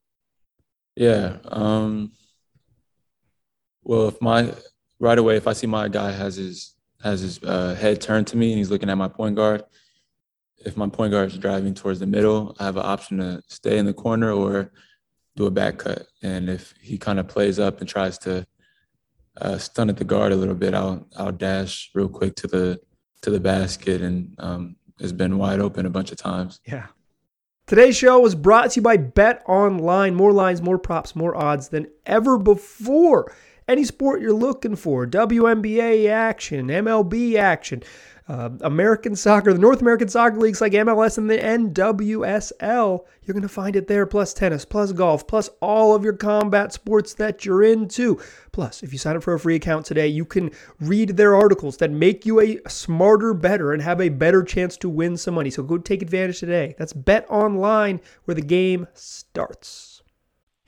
Yeah. 0.97 1.37
Um, 1.45 2.13
well, 3.85 4.09
if 4.09 4.21
my 4.21 4.53
right 4.99 5.19
away, 5.19 5.37
if 5.37 5.47
I 5.47 5.53
see 5.53 5.69
my 5.69 5.89
guy 5.89 6.11
has 6.11 6.37
his 6.37 6.75
has 7.03 7.21
his 7.21 7.43
uh, 7.43 7.75
head 7.75 8.01
turned 8.01 8.27
to 8.29 8.37
me 8.37 8.51
and 8.51 8.59
he's 8.59 8.71
looking 8.71 8.91
at 8.91 8.99
my 8.99 9.09
point 9.09 9.37
guard. 9.37 9.65
If 10.65 10.77
my 10.77 10.89
point 10.89 11.13
guard 11.13 11.31
is 11.31 11.39
driving 11.39 11.75
towards 11.75 12.01
the 12.01 12.07
middle, 12.07 12.57
I 12.59 12.65
have 12.65 12.77
an 12.77 12.85
option 12.85 13.19
to 13.19 13.43
stay 13.47 13.79
in 13.79 13.87
the 13.87 13.95
corner 13.95 14.33
or 14.33 14.73
do 15.37 15.47
a 15.47 15.51
back 15.51 15.79
cut. 15.79 16.07
And 16.23 16.51
if 16.51 16.75
he 16.83 16.99
kind 16.99 17.21
of 17.21 17.29
plays 17.29 17.61
up 17.61 17.81
and 17.81 17.89
tries 17.89 18.19
to 18.19 18.45
uh, 19.41 19.59
stun 19.59 19.89
at 19.89 19.97
the 19.97 20.05
guard 20.05 20.33
a 20.33 20.37
little 20.37 20.55
bit, 20.55 20.75
I'll 20.75 21.07
I'll 21.17 21.33
dash 21.33 21.91
real 21.95 22.09
quick 22.09 22.37
to 22.37 22.47
the 22.47 22.81
to 23.23 23.31
the 23.31 23.41
basket 23.41 24.01
and 24.01 24.35
um, 24.39 24.77
has 25.01 25.13
been 25.13 25.39
wide 25.39 25.61
open 25.61 25.87
a 25.87 25.91
bunch 25.91 26.13
of 26.13 26.19
times. 26.19 26.61
Yeah. 26.67 26.87
Today's 27.67 27.97
show 27.97 28.19
was 28.21 28.35
brought 28.35 28.71
to 28.71 28.81
you 28.81 28.83
by 28.83 28.97
Bet 28.97 29.43
Online. 29.47 30.15
More 30.15 30.33
lines, 30.33 30.63
more 30.63 30.79
props, 30.79 31.15
more 31.15 31.37
odds 31.37 31.69
than 31.69 31.87
ever 32.07 32.39
before 32.39 33.31
any 33.69 33.85
sport 33.85 34.23
you're 34.23 34.33
looking 34.33 34.75
for 34.75 35.07
WNBA 35.07 36.09
action, 36.09 36.69
MLB 36.69 37.37
action, 37.37 37.83
uh, 38.29 38.51
American 38.61 39.17
soccer, 39.17 39.53
the 39.53 39.59
North 39.59 39.81
American 39.81 40.09
soccer 40.09 40.37
leagues 40.37 40.61
like 40.61 40.73
MLS 40.73 41.17
and 41.17 41.31
the 41.31 41.39
NWSL. 41.39 43.05
You're 43.25 43.33
going 43.33 43.43
to 43.43 43.49
find 43.49 43.75
it 43.75 43.89
there, 43.89 44.05
plus 44.05 44.35
tennis, 44.35 44.67
plus 44.67 44.93
golf, 44.93 45.27
plus 45.27 45.49
all 45.61 45.95
of 45.95 46.05
your 46.05 46.13
combat 46.13 46.73
sports 46.73 47.15
that 47.15 47.47
you're 47.47 47.63
into. 47.63 48.21
Plus, 48.53 48.83
if 48.83 48.93
you 48.93 48.99
sign 48.99 49.17
up 49.17 49.23
for 49.23 49.33
a 49.33 49.41
free 49.41 49.55
account 49.55 49.87
today, 49.87 50.09
you 50.09 50.27
can 50.27 50.51
read 50.81 51.17
their 51.17 51.35
articles 51.35 51.79
that 51.79 51.91
make 51.91 52.27
you 52.27 52.41
a 52.41 52.61
smarter, 52.69 53.33
better, 53.33 53.73
and 53.73 53.83
have 53.83 54.01
a 54.01 54.11
better 54.11 54.43
chance 54.43 54.77
to 54.77 54.91
win 54.91 55.17
some 55.17 55.35
money. 55.35 55.51
So 55.51 55.63
go 55.63 55.79
take 55.79 56.03
advantage 56.03 56.41
today. 56.41 56.75
That's 56.79 56.93
Bet 56.93 57.27
Online, 57.31 58.01
where 58.25 58.35
the 58.35 58.43
game 58.43 58.87
starts. 58.93 59.88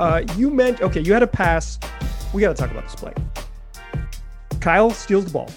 Uh, 0.00 0.24
you 0.38 0.50
meant 0.50 0.80
okay, 0.80 1.00
you 1.00 1.12
had 1.12 1.22
a 1.22 1.26
pass. 1.26 1.78
We 2.32 2.40
got 2.40 2.56
to 2.56 2.60
talk 2.60 2.70
about 2.70 2.84
this 2.84 2.94
play. 2.94 3.12
Kyle 4.58 4.90
steals 4.92 5.26
the 5.26 5.30
ball. 5.30 5.50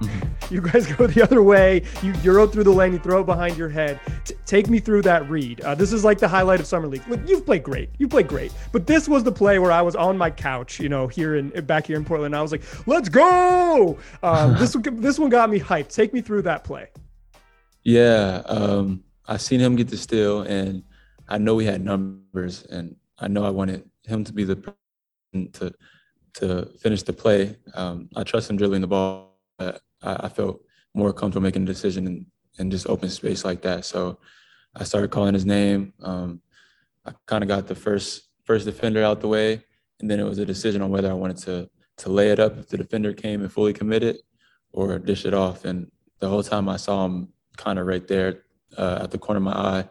Mm-hmm. 0.00 0.54
You 0.54 0.60
guys 0.60 0.86
go 0.96 1.08
the 1.08 1.20
other 1.20 1.42
way. 1.42 1.82
You 2.00 2.14
euro 2.22 2.46
through 2.46 2.62
the 2.62 2.72
lane. 2.72 2.92
You 2.92 3.00
throw 3.00 3.22
it 3.22 3.26
behind 3.26 3.56
your 3.56 3.68
head. 3.68 3.98
T- 4.24 4.36
take 4.46 4.68
me 4.68 4.78
through 4.78 5.02
that 5.02 5.28
read. 5.28 5.62
Uh, 5.62 5.74
this 5.74 5.92
is 5.92 6.04
like 6.04 6.18
the 6.18 6.28
highlight 6.28 6.60
of 6.60 6.66
summer 6.66 6.86
league. 6.86 7.02
You've 7.26 7.44
played 7.44 7.64
great. 7.64 7.90
You 7.98 8.06
played 8.06 8.28
great. 8.28 8.52
But 8.70 8.86
this 8.86 9.08
was 9.08 9.24
the 9.24 9.32
play 9.32 9.58
where 9.58 9.72
I 9.72 9.82
was 9.82 9.96
on 9.96 10.16
my 10.16 10.30
couch, 10.30 10.78
you 10.78 10.88
know, 10.88 11.08
here 11.08 11.34
in 11.34 11.50
back 11.66 11.88
here 11.88 11.96
in 11.96 12.04
Portland. 12.04 12.36
I 12.36 12.42
was 12.42 12.52
like, 12.52 12.62
"Let's 12.86 13.08
go!" 13.08 13.98
Uh, 14.22 14.58
this 14.60 14.76
one, 14.76 15.00
this 15.00 15.18
one 15.18 15.28
got 15.28 15.50
me 15.50 15.58
hyped. 15.58 15.92
Take 15.92 16.14
me 16.14 16.20
through 16.20 16.42
that 16.42 16.62
play. 16.62 16.86
Yeah, 17.82 18.42
um, 18.46 19.02
I 19.26 19.38
seen 19.38 19.58
him 19.58 19.74
get 19.74 19.88
the 19.88 19.96
steal, 19.96 20.42
and 20.42 20.84
I 21.28 21.38
know 21.38 21.58
he 21.58 21.66
had 21.66 21.84
numbers, 21.84 22.62
and 22.70 22.94
I 23.20 23.28
know 23.28 23.44
I 23.44 23.50
wanted 23.50 23.88
him 24.04 24.24
to 24.24 24.32
be 24.32 24.44
the 24.44 24.56
person 24.56 25.52
to 25.52 25.74
to 26.34 26.66
finish 26.80 27.02
the 27.02 27.12
play. 27.12 27.56
Um, 27.74 28.08
I 28.14 28.22
trust 28.22 28.50
him 28.50 28.56
dribbling 28.56 28.80
the 28.80 28.86
ball. 28.86 29.38
I, 29.58 29.78
I, 30.02 30.28
felt 30.28 30.60
more 30.94 31.12
comfortable 31.12 31.42
making 31.42 31.62
a 31.62 31.66
decision 31.66 32.06
in, 32.06 32.26
in 32.58 32.70
just 32.70 32.86
open 32.86 33.08
space 33.08 33.44
like 33.44 33.60
that. 33.62 33.84
So 33.84 34.18
I 34.76 34.84
started 34.84 35.10
calling 35.10 35.34
his 35.34 35.44
name. 35.44 35.92
Um, 36.00 36.40
I 37.04 37.12
kind 37.26 37.42
of 37.42 37.48
got 37.48 37.66
the 37.66 37.74
first 37.74 38.28
first 38.44 38.66
defender 38.66 39.02
out 39.02 39.20
the 39.20 39.28
way, 39.28 39.64
and 40.00 40.10
then 40.10 40.20
it 40.20 40.24
was 40.24 40.38
a 40.38 40.46
decision 40.46 40.82
on 40.82 40.90
whether 40.90 41.10
I 41.10 41.14
wanted 41.14 41.38
to 41.38 41.68
to 41.98 42.08
lay 42.08 42.30
it 42.30 42.38
up 42.38 42.56
if 42.56 42.68
the 42.68 42.76
defender 42.76 43.12
came 43.12 43.40
and 43.40 43.52
fully 43.52 43.72
committed, 43.72 44.18
or 44.72 44.98
dish 44.98 45.24
it 45.24 45.34
off. 45.34 45.64
And 45.64 45.90
the 46.20 46.28
whole 46.28 46.42
time 46.42 46.68
I 46.68 46.76
saw 46.76 47.04
him 47.04 47.32
kind 47.56 47.78
of 47.78 47.86
right 47.86 48.06
there 48.06 48.44
uh, 48.76 49.00
at 49.02 49.10
the 49.10 49.18
corner 49.18 49.38
of 49.38 49.44
my 49.44 49.52
eye. 49.52 49.88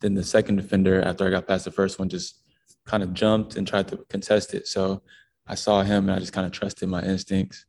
Then 0.00 0.14
the 0.14 0.24
second 0.24 0.56
defender, 0.56 1.00
after 1.02 1.26
I 1.26 1.30
got 1.30 1.46
past 1.46 1.64
the 1.64 1.70
first 1.70 1.98
one, 1.98 2.08
just 2.08 2.40
kind 2.86 3.02
of 3.02 3.14
jumped 3.14 3.56
and 3.56 3.66
tried 3.66 3.88
to 3.88 3.98
contest 4.08 4.54
it. 4.54 4.66
So 4.66 5.02
I 5.46 5.54
saw 5.54 5.82
him 5.82 6.08
and 6.08 6.16
I 6.16 6.18
just 6.18 6.32
kind 6.32 6.46
of 6.46 6.52
trusted 6.52 6.88
my 6.88 7.02
instincts. 7.02 7.66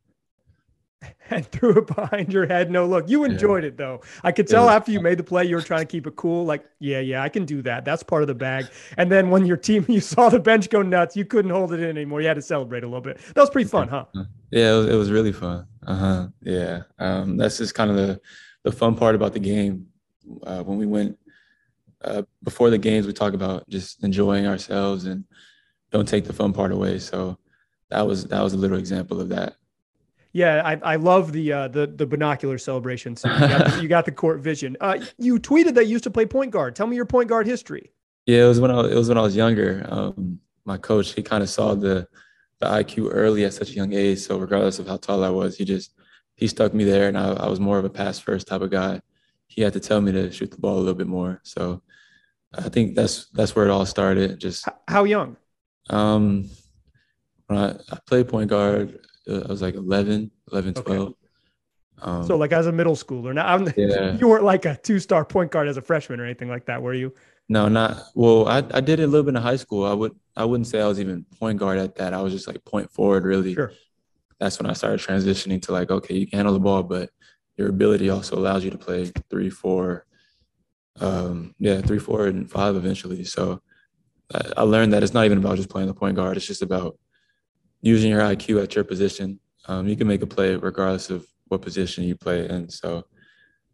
And 1.28 1.44
threw 1.46 1.78
it 1.78 1.88
behind 1.88 2.32
your 2.32 2.46
head. 2.46 2.70
No 2.70 2.86
look. 2.86 3.08
You 3.08 3.24
enjoyed 3.24 3.64
yeah. 3.64 3.68
it 3.68 3.76
though. 3.76 4.00
I 4.22 4.30
could 4.30 4.46
tell 4.46 4.70
after 4.70 4.92
you 4.92 5.00
made 5.00 5.18
the 5.18 5.24
play, 5.24 5.44
you 5.44 5.56
were 5.56 5.62
trying 5.62 5.80
to 5.80 5.86
keep 5.86 6.06
it 6.06 6.14
cool. 6.14 6.44
Like, 6.44 6.64
yeah, 6.78 7.00
yeah, 7.00 7.22
I 7.22 7.28
can 7.28 7.44
do 7.44 7.62
that. 7.62 7.84
That's 7.84 8.04
part 8.04 8.22
of 8.22 8.28
the 8.28 8.34
bag. 8.34 8.66
And 8.96 9.10
then 9.10 9.28
when 9.30 9.44
your 9.44 9.56
team, 9.56 9.84
you 9.88 10.00
saw 10.00 10.28
the 10.28 10.38
bench 10.38 10.70
go 10.70 10.82
nuts, 10.82 11.16
you 11.16 11.24
couldn't 11.24 11.50
hold 11.50 11.72
it 11.72 11.80
in 11.80 11.90
anymore. 11.90 12.20
You 12.20 12.28
had 12.28 12.34
to 12.34 12.42
celebrate 12.42 12.84
a 12.84 12.86
little 12.86 13.00
bit. 13.00 13.18
That 13.34 13.40
was 13.40 13.50
pretty 13.50 13.68
fun, 13.68 13.88
huh? 13.88 14.04
Yeah, 14.52 14.74
it 14.74 14.76
was, 14.76 14.86
it 14.86 14.94
was 14.94 15.10
really 15.10 15.32
fun. 15.32 15.66
Uh 15.84 15.96
huh. 15.96 16.28
Yeah. 16.42 16.82
Um, 16.98 17.36
that's 17.36 17.58
just 17.58 17.74
kind 17.74 17.90
of 17.90 17.96
the 17.96 18.20
the 18.62 18.72
fun 18.72 18.94
part 18.94 19.14
about 19.14 19.32
the 19.32 19.40
game. 19.40 19.88
Uh, 20.44 20.62
when 20.62 20.78
we 20.78 20.86
went 20.86 21.18
uh, 22.06 22.22
before 22.42 22.70
the 22.70 22.78
games, 22.78 23.06
we 23.06 23.12
talk 23.12 23.34
about 23.34 23.68
just 23.68 24.02
enjoying 24.02 24.46
ourselves 24.46 25.06
and 25.06 25.24
don't 25.90 26.08
take 26.08 26.24
the 26.24 26.32
fun 26.32 26.52
part 26.52 26.72
away. 26.72 26.98
So 26.98 27.38
that 27.90 28.06
was 28.06 28.26
that 28.26 28.42
was 28.42 28.52
a 28.52 28.56
little 28.56 28.78
example 28.78 29.20
of 29.20 29.28
that. 29.30 29.56
Yeah, 30.32 30.60
I, 30.64 30.92
I 30.92 30.96
love 30.96 31.32
the 31.32 31.52
uh, 31.52 31.68
the 31.68 31.86
the 31.86 32.06
binocular 32.06 32.58
celebration. 32.58 33.16
So 33.16 33.32
you, 33.32 33.38
got 33.38 33.70
the, 33.70 33.82
you 33.82 33.88
got 33.88 34.04
the 34.04 34.12
court 34.12 34.40
vision. 34.40 34.76
Uh, 34.80 34.98
you 35.18 35.38
tweeted 35.38 35.74
that 35.74 35.86
you 35.86 35.92
used 35.92 36.04
to 36.04 36.10
play 36.10 36.26
point 36.26 36.50
guard. 36.50 36.76
Tell 36.76 36.86
me 36.86 36.96
your 36.96 37.06
point 37.06 37.28
guard 37.28 37.46
history. 37.46 37.92
Yeah, 38.26 38.44
it 38.44 38.48
was 38.48 38.60
when 38.60 38.70
I 38.70 38.80
it 38.80 38.94
was 38.94 39.08
when 39.08 39.18
I 39.18 39.22
was 39.22 39.34
younger. 39.34 39.86
Um, 39.88 40.40
my 40.64 40.76
coach 40.76 41.14
he 41.14 41.22
kind 41.22 41.42
of 41.42 41.48
saw 41.48 41.74
the 41.74 42.06
the 42.60 42.66
IQ 42.66 43.08
early 43.12 43.44
at 43.44 43.54
such 43.54 43.70
a 43.70 43.74
young 43.74 43.92
age. 43.92 44.18
So 44.18 44.38
regardless 44.38 44.78
of 44.78 44.86
how 44.86 44.96
tall 44.96 45.24
I 45.24 45.30
was, 45.30 45.56
he 45.56 45.64
just 45.64 45.92
he 46.34 46.46
stuck 46.48 46.74
me 46.74 46.84
there, 46.84 47.08
and 47.08 47.16
I, 47.16 47.32
I 47.32 47.48
was 47.48 47.60
more 47.60 47.78
of 47.78 47.84
a 47.84 47.90
pass 47.90 48.18
first 48.18 48.46
type 48.46 48.60
of 48.60 48.70
guy. 48.70 49.00
He 49.48 49.62
had 49.62 49.72
to 49.74 49.80
tell 49.80 50.00
me 50.00 50.12
to 50.12 50.30
shoot 50.30 50.50
the 50.50 50.58
ball 50.58 50.76
a 50.76 50.80
little 50.80 50.94
bit 50.94 51.06
more. 51.06 51.40
So 51.44 51.82
I 52.54 52.68
think 52.68 52.94
that's 52.94 53.26
that's 53.30 53.54
where 53.54 53.66
it 53.66 53.70
all 53.70 53.86
started. 53.86 54.38
Just 54.38 54.68
how 54.88 55.04
young? 55.04 55.36
Um, 55.90 56.48
when 57.46 57.58
I, 57.58 57.70
I 57.90 57.98
played 58.06 58.28
point 58.28 58.50
guard, 58.50 58.98
uh, 59.28 59.40
I 59.40 59.48
was 59.48 59.62
like 59.62 59.74
11, 59.74 60.30
11, 60.52 60.74
12. 60.74 61.00
Okay. 61.00 61.14
Um, 62.02 62.26
so 62.26 62.36
like 62.36 62.52
as 62.52 62.66
a 62.66 62.72
middle 62.72 62.94
schooler. 62.94 63.34
Now 63.34 63.46
I'm, 63.46 63.72
yeah. 63.76 64.16
you 64.16 64.28
weren't 64.28 64.44
like 64.44 64.64
a 64.64 64.76
two-star 64.76 65.24
point 65.24 65.50
guard 65.50 65.68
as 65.68 65.76
a 65.76 65.82
freshman 65.82 66.20
or 66.20 66.24
anything 66.24 66.48
like 66.48 66.66
that, 66.66 66.82
were 66.82 66.94
you? 66.94 67.14
No, 67.48 67.68
not 67.68 68.02
well. 68.14 68.48
I, 68.48 68.58
I 68.58 68.80
did 68.80 68.98
it 68.98 69.04
a 69.04 69.06
little 69.06 69.22
bit 69.22 69.36
in 69.36 69.42
high 69.42 69.56
school. 69.56 69.84
I 69.84 69.92
would 69.92 70.16
I 70.36 70.44
wouldn't 70.44 70.66
say 70.66 70.80
I 70.80 70.88
was 70.88 70.98
even 71.00 71.24
point 71.38 71.58
guard 71.58 71.78
at 71.78 71.94
that. 71.96 72.12
I 72.12 72.20
was 72.20 72.32
just 72.32 72.48
like 72.48 72.64
point 72.64 72.90
forward, 72.90 73.24
really. 73.24 73.54
Sure. 73.54 73.72
That's 74.40 74.58
when 74.58 74.68
I 74.68 74.72
started 74.72 75.00
transitioning 75.00 75.62
to 75.62 75.72
like, 75.72 75.90
okay, 75.90 76.14
you 76.14 76.26
can 76.26 76.38
handle 76.38 76.54
the 76.54 76.60
ball, 76.60 76.82
but 76.82 77.10
your 77.56 77.68
ability 77.68 78.10
also 78.10 78.36
allows 78.36 78.64
you 78.64 78.70
to 78.70 78.78
play 78.78 79.10
three, 79.30 79.50
four, 79.50 80.06
um, 81.00 81.54
yeah, 81.58 81.80
three, 81.80 81.98
four, 81.98 82.26
and 82.26 82.50
five 82.50 82.76
eventually. 82.76 83.24
So 83.24 83.62
I, 84.34 84.40
I 84.58 84.62
learned 84.62 84.92
that 84.92 85.02
it's 85.02 85.14
not 85.14 85.24
even 85.24 85.38
about 85.38 85.56
just 85.56 85.70
playing 85.70 85.88
the 85.88 85.94
point 85.94 86.16
guard. 86.16 86.36
It's 86.36 86.46
just 86.46 86.62
about 86.62 86.98
using 87.80 88.10
your 88.10 88.20
IQ 88.20 88.62
at 88.62 88.74
your 88.74 88.84
position. 88.84 89.40
Um, 89.66 89.88
you 89.88 89.96
can 89.96 90.06
make 90.06 90.22
a 90.22 90.26
play 90.26 90.54
regardless 90.54 91.10
of 91.10 91.26
what 91.48 91.62
position 91.62 92.04
you 92.04 92.16
play 92.16 92.48
in. 92.48 92.68
So 92.68 93.04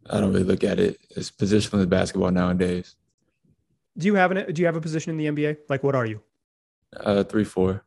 I 0.09 0.19
don't 0.19 0.31
really 0.31 0.43
look 0.43 0.63
at 0.63 0.79
it 0.79 0.97
as 1.15 1.31
positional 1.31 1.79
as 1.79 1.85
basketball 1.85 2.31
nowadays. 2.31 2.95
Do 3.97 4.07
you 4.07 4.15
have 4.15 4.31
an 4.31 4.51
Do 4.51 4.61
you 4.61 4.65
have 4.65 4.75
a 4.75 4.81
position 4.81 5.11
in 5.11 5.17
the 5.17 5.43
NBA? 5.43 5.57
Like, 5.69 5.83
what 5.83 5.95
are 5.95 6.05
you? 6.05 6.21
Uh, 6.95 7.23
three 7.23 7.43
four. 7.43 7.85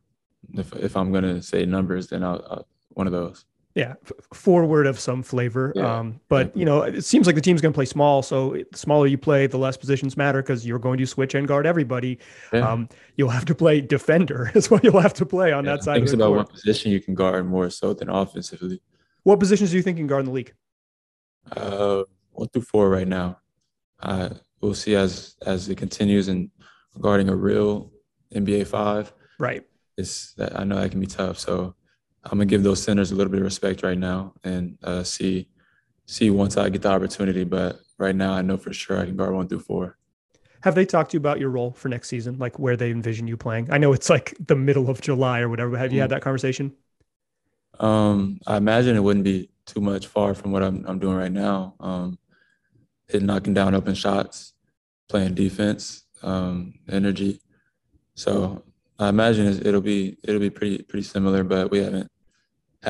If 0.53 0.73
if 0.75 0.95
I'm 0.95 1.11
gonna 1.11 1.41
say 1.41 1.65
numbers, 1.65 2.07
then 2.07 2.23
I'll, 2.23 2.45
I'll 2.49 2.67
one 2.89 3.07
of 3.07 3.13
those. 3.13 3.45
Yeah, 3.77 3.93
forward 4.33 4.87
of 4.87 4.99
some 4.99 5.21
flavor. 5.21 5.71
Yeah. 5.75 5.99
Um, 5.99 6.19
but 6.29 6.57
you 6.57 6.65
know, 6.65 6.81
it 6.81 7.03
seems 7.03 7.27
like 7.27 7.35
the 7.35 7.41
team's 7.41 7.61
going 7.61 7.71
to 7.71 7.77
play 7.77 7.85
small. 7.85 8.23
So 8.23 8.57
the 8.71 8.77
smaller 8.77 9.05
you 9.05 9.19
play, 9.19 9.45
the 9.45 9.59
less 9.59 9.77
positions 9.77 10.17
matter 10.17 10.41
because 10.41 10.65
you're 10.65 10.79
going 10.79 10.97
to 10.97 11.05
switch 11.05 11.35
and 11.35 11.47
guard 11.47 11.67
everybody. 11.67 12.17
Yeah. 12.51 12.67
Um, 12.67 12.89
you'll 13.17 13.29
have 13.29 13.45
to 13.45 13.53
play 13.53 13.81
defender 13.81 14.51
is 14.55 14.71
what 14.71 14.83
you'll 14.83 14.99
have 14.99 15.13
to 15.13 15.27
play 15.27 15.51
on 15.51 15.63
yeah, 15.63 15.73
that 15.73 15.83
side. 15.83 16.01
It's 16.01 16.11
about 16.11 16.29
court. 16.29 16.37
what 16.37 16.49
position 16.49 16.91
you 16.91 16.99
can 16.99 17.13
guard 17.13 17.45
more 17.45 17.69
so 17.69 17.93
than 17.93 18.09
offensively. 18.09 18.81
What 19.21 19.39
positions 19.39 19.69
do 19.69 19.77
you 19.77 19.83
think 19.83 19.99
you 19.99 20.01
can 20.01 20.07
guard 20.07 20.21
in 20.21 20.25
the 20.25 20.31
league? 20.31 20.55
Uh, 21.51 22.01
one 22.31 22.47
through 22.49 22.63
four 22.63 22.89
right 22.89 23.07
now. 23.07 23.37
Uh, 23.99 24.29
we'll 24.59 24.73
see 24.73 24.95
as 24.95 25.35
as 25.45 25.69
it 25.69 25.77
continues 25.77 26.29
and 26.29 26.49
guarding 26.99 27.29
a 27.29 27.35
real 27.35 27.91
NBA 28.33 28.65
five. 28.65 29.13
Right. 29.37 29.63
It's 29.99 30.33
I 30.55 30.63
know 30.63 30.81
that 30.81 30.89
can 30.89 30.99
be 30.99 31.05
tough. 31.05 31.37
So 31.37 31.75
I'm 32.31 32.37
gonna 32.37 32.45
give 32.45 32.63
those 32.63 32.81
centers 32.81 33.11
a 33.11 33.15
little 33.15 33.31
bit 33.31 33.39
of 33.39 33.45
respect 33.45 33.83
right 33.83 33.97
now 33.97 34.33
and 34.43 34.77
uh, 34.83 35.03
see 35.03 35.47
see 36.05 36.29
once 36.29 36.57
I 36.57 36.69
get 36.69 36.81
the 36.81 36.89
opportunity. 36.89 37.43
But 37.43 37.79
right 37.97 38.15
now, 38.15 38.33
I 38.33 38.41
know 38.41 38.57
for 38.57 38.73
sure 38.73 38.99
I 38.99 39.05
can 39.05 39.15
guard 39.15 39.33
one 39.33 39.47
through 39.47 39.59
four. 39.59 39.97
Have 40.61 40.75
they 40.75 40.85
talked 40.85 41.11
to 41.11 41.15
you 41.15 41.19
about 41.19 41.39
your 41.39 41.49
role 41.49 41.71
for 41.71 41.87
next 41.87 42.09
season, 42.09 42.37
like 42.39 42.59
where 42.59 42.75
they 42.75 42.91
envision 42.91 43.27
you 43.27 43.37
playing? 43.37 43.69
I 43.71 43.77
know 43.77 43.93
it's 43.93 44.09
like 44.09 44.35
the 44.45 44.55
middle 44.55 44.89
of 44.89 45.01
July 45.01 45.41
or 45.41 45.49
whatever. 45.49 45.71
But 45.71 45.79
have 45.79 45.93
you 45.93 46.01
had 46.01 46.09
mm. 46.09 46.13
that 46.13 46.21
conversation? 46.21 46.73
Um, 47.79 48.39
I 48.47 48.57
imagine 48.57 48.95
it 48.95 49.03
wouldn't 49.03 49.23
be 49.25 49.49
too 49.65 49.81
much 49.81 50.07
far 50.07 50.33
from 50.33 50.51
what 50.51 50.63
I'm 50.63 50.83
I'm 50.87 50.99
doing 50.99 51.15
right 51.15 51.31
now. 51.31 51.75
Um, 51.79 52.17
hitting, 53.07 53.27
knocking 53.27 53.53
down 53.53 53.75
open 53.75 53.95
shots, 53.95 54.53
playing 55.07 55.35
defense, 55.35 56.03
um, 56.23 56.73
energy. 56.89 57.41
So 58.15 58.63
I 58.99 59.09
imagine 59.09 59.45
it'll 59.65 59.81
be 59.81 60.17
it'll 60.23 60.41
be 60.41 60.49
pretty 60.49 60.83
pretty 60.83 61.03
similar, 61.03 61.43
but 61.43 61.69
we 61.69 61.79
haven't 61.79 62.09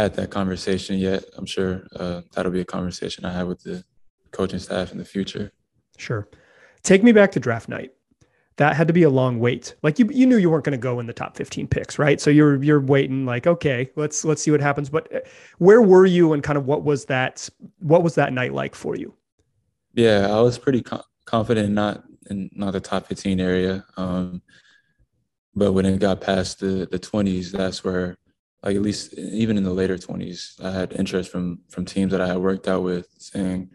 had 0.01 0.13
that 0.15 0.29
conversation 0.29 0.97
yet. 0.97 1.23
I'm 1.37 1.45
sure 1.45 1.87
uh, 1.95 2.21
that'll 2.33 2.51
be 2.51 2.61
a 2.61 2.65
conversation 2.65 3.25
I 3.25 3.33
have 3.33 3.47
with 3.47 3.61
the 3.63 3.83
coaching 4.31 4.59
staff 4.59 4.91
in 4.91 4.97
the 4.97 5.05
future. 5.05 5.51
Sure. 5.97 6.27
Take 6.83 7.03
me 7.03 7.11
back 7.11 7.31
to 7.33 7.39
draft 7.39 7.67
night. 7.69 7.91
That 8.57 8.75
had 8.75 8.87
to 8.87 8.93
be 8.93 9.03
a 9.03 9.09
long 9.09 9.39
wait. 9.39 9.75
Like 9.83 9.99
you, 9.99 10.09
you 10.11 10.25
knew 10.25 10.37
you 10.37 10.49
weren't 10.49 10.63
going 10.63 10.77
to 10.77 10.81
go 10.81 10.99
in 10.99 11.05
the 11.05 11.13
top 11.13 11.35
15 11.35 11.67
picks, 11.67 11.99
right? 11.99 12.19
So 12.19 12.31
you're 12.31 12.61
you're 12.63 12.79
waiting, 12.79 13.23
like, 13.25 13.45
okay, 13.45 13.91
let's 13.95 14.25
let's 14.25 14.41
see 14.41 14.49
what 14.49 14.61
happens. 14.61 14.89
But 14.89 15.13
uh, 15.13 15.19
where 15.59 15.81
were 15.81 16.07
you, 16.07 16.33
and 16.33 16.41
kind 16.41 16.57
of 16.57 16.65
what 16.65 16.83
was 16.83 17.05
that 17.05 17.47
what 17.79 18.01
was 18.01 18.15
that 18.15 18.33
night 18.33 18.53
like 18.53 18.73
for 18.73 18.95
you? 18.95 19.13
Yeah, 19.93 20.27
I 20.31 20.41
was 20.41 20.57
pretty 20.57 20.81
com- 20.81 21.03
confident, 21.25 21.71
not 21.73 22.03
in 22.29 22.49
not 22.53 22.73
the 22.73 22.79
top 22.79 23.07
15 23.07 23.39
area. 23.39 23.85
Um, 23.95 24.41
but 25.55 25.73
when 25.73 25.85
it 25.85 25.99
got 25.99 26.21
past 26.21 26.59
the 26.59 26.87
the 26.89 26.99
20s, 26.99 27.51
that's 27.51 27.83
where, 27.83 28.17
like 28.63 28.75
at 28.75 28.81
least 28.81 29.13
even 29.13 29.57
in 29.57 29.63
the 29.63 29.73
later 29.73 29.97
20s, 29.97 30.63
I 30.63 30.71
had 30.71 30.93
interest 30.93 31.31
from 31.31 31.61
from 31.69 31.85
teams 31.85 32.11
that 32.11 32.21
I 32.21 32.27
had 32.27 32.37
worked 32.37 32.67
out 32.67 32.83
with, 32.83 33.07
saying, 33.17 33.69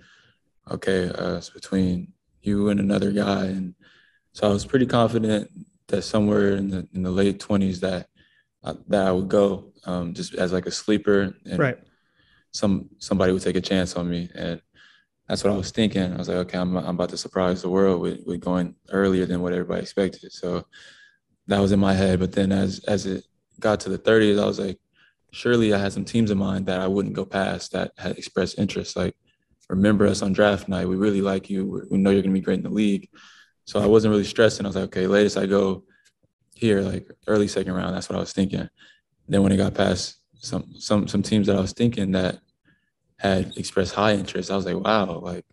okay, 0.71 1.09
uh, 1.09 1.37
it's 1.37 1.51
between 1.51 2.13
you 2.43 2.69
and 2.71 2.81
another 2.81 3.13
guy, 3.13 3.47
and 3.47 3.75
so 4.33 4.49
I 4.49 4.53
was 4.53 4.67
pretty 4.67 4.87
confident 4.87 5.51
that 5.89 6.03
somewhere 6.03 6.57
in 6.57 6.69
the 6.69 6.89
in 6.95 7.03
the 7.03 7.11
late 7.11 7.39
20s 7.39 7.81
that 7.81 8.09
uh, 8.65 8.75
that 8.89 9.07
I 9.07 9.13
would 9.13 9.29
go 9.29 9.73
um, 9.87 10.15
just 10.15 10.35
as 10.35 10.53
like 10.53 10.67
a 10.67 10.71
sleeper, 10.71 11.35
and 11.45 11.59
Right. 11.59 11.79
some 12.53 12.91
somebody 12.99 13.33
would 13.33 13.43
take 13.43 13.57
a 13.57 13.61
chance 13.61 13.97
on 13.97 14.11
me, 14.11 14.29
and 14.35 14.61
that's 15.29 15.45
what 15.45 15.53
I 15.53 15.57
was 15.57 15.71
thinking. 15.71 16.13
I 16.13 16.17
was 16.17 16.29
like, 16.29 16.39
okay, 16.39 16.59
I'm, 16.59 16.77
I'm 16.77 16.97
about 16.97 17.11
to 17.11 17.17
surprise 17.17 17.63
the 17.63 17.71
world 17.71 18.01
with, 18.03 18.21
with 18.27 18.41
going 18.41 18.75
earlier 18.91 19.25
than 19.25 19.41
what 19.41 19.53
everybody 19.53 19.83
expected. 19.83 20.33
So 20.33 20.67
that 21.47 21.61
was 21.61 21.73
in 21.73 21.81
my 21.81 21.95
head. 21.95 22.19
But 22.19 22.33
then 22.33 22.53
as 22.53 22.81
as 22.87 23.07
it 23.07 23.25
got 23.63 23.81
to 23.81 23.89
the 23.89 23.99
30s, 23.99 24.41
I 24.41 24.47
was 24.47 24.59
like, 24.59 24.79
surely 25.31 25.73
I 25.73 25.79
had 25.79 25.93
some 25.93 26.05
teams 26.05 26.31
in 26.31 26.39
mind 26.39 26.67
that 26.67 26.81
I 26.81 26.87
wouldn't 26.87 27.15
go 27.15 27.25
past 27.25 27.73
that 27.73 27.93
had 27.97 28.19
expressed 28.19 28.59
interest. 28.59 28.97
Like, 28.97 29.17
remember 29.69 30.07
us 30.07 30.23
on 30.23 30.33
draft 30.33 30.69
night. 30.69 30.89
We 30.89 30.97
really 30.97 31.23
like 31.23 31.49
you. 31.49 31.87
We- 31.91 31.99
know 31.99 32.11
you're 32.11 32.23
going 32.23 32.35
to 32.35 32.41
be 32.41 32.45
great 32.45 32.59
in 32.59 32.65
the 32.65 32.71
league. 32.71 33.09
So 33.65 33.81
I 33.81 33.87
wasn't 33.87 34.13
really 34.13 34.25
stressing. 34.25 34.67
I 34.67 34.69
was 34.69 34.77
like, 34.77 34.87
okay, 34.87 35.07
latest 35.07 35.39
I 35.39 35.47
go 35.47 35.85
here, 36.55 36.83
like 36.83 37.11
early 37.27 37.49
second 37.49 37.73
round. 37.73 37.95
That's 37.95 38.09
what 38.09 38.17
I 38.17 38.21
was 38.21 38.33
thinking. 38.33 38.69
Then 39.29 39.43
when 39.43 39.53
it 39.53 39.57
got 39.57 39.75
past 39.75 40.17
some 40.35 40.75
some 40.79 41.07
some 41.07 41.23
teams 41.23 41.47
that 41.47 41.57
I 41.57 41.61
was 41.61 41.73
thinking 41.73 42.13
that 42.13 42.41
had 43.19 43.57
expressed 43.57 43.95
high 43.95 44.15
interest, 44.15 44.51
I 44.51 44.57
was 44.57 44.67
like, 44.67 44.77
wow, 44.77 45.21
like 45.21 45.47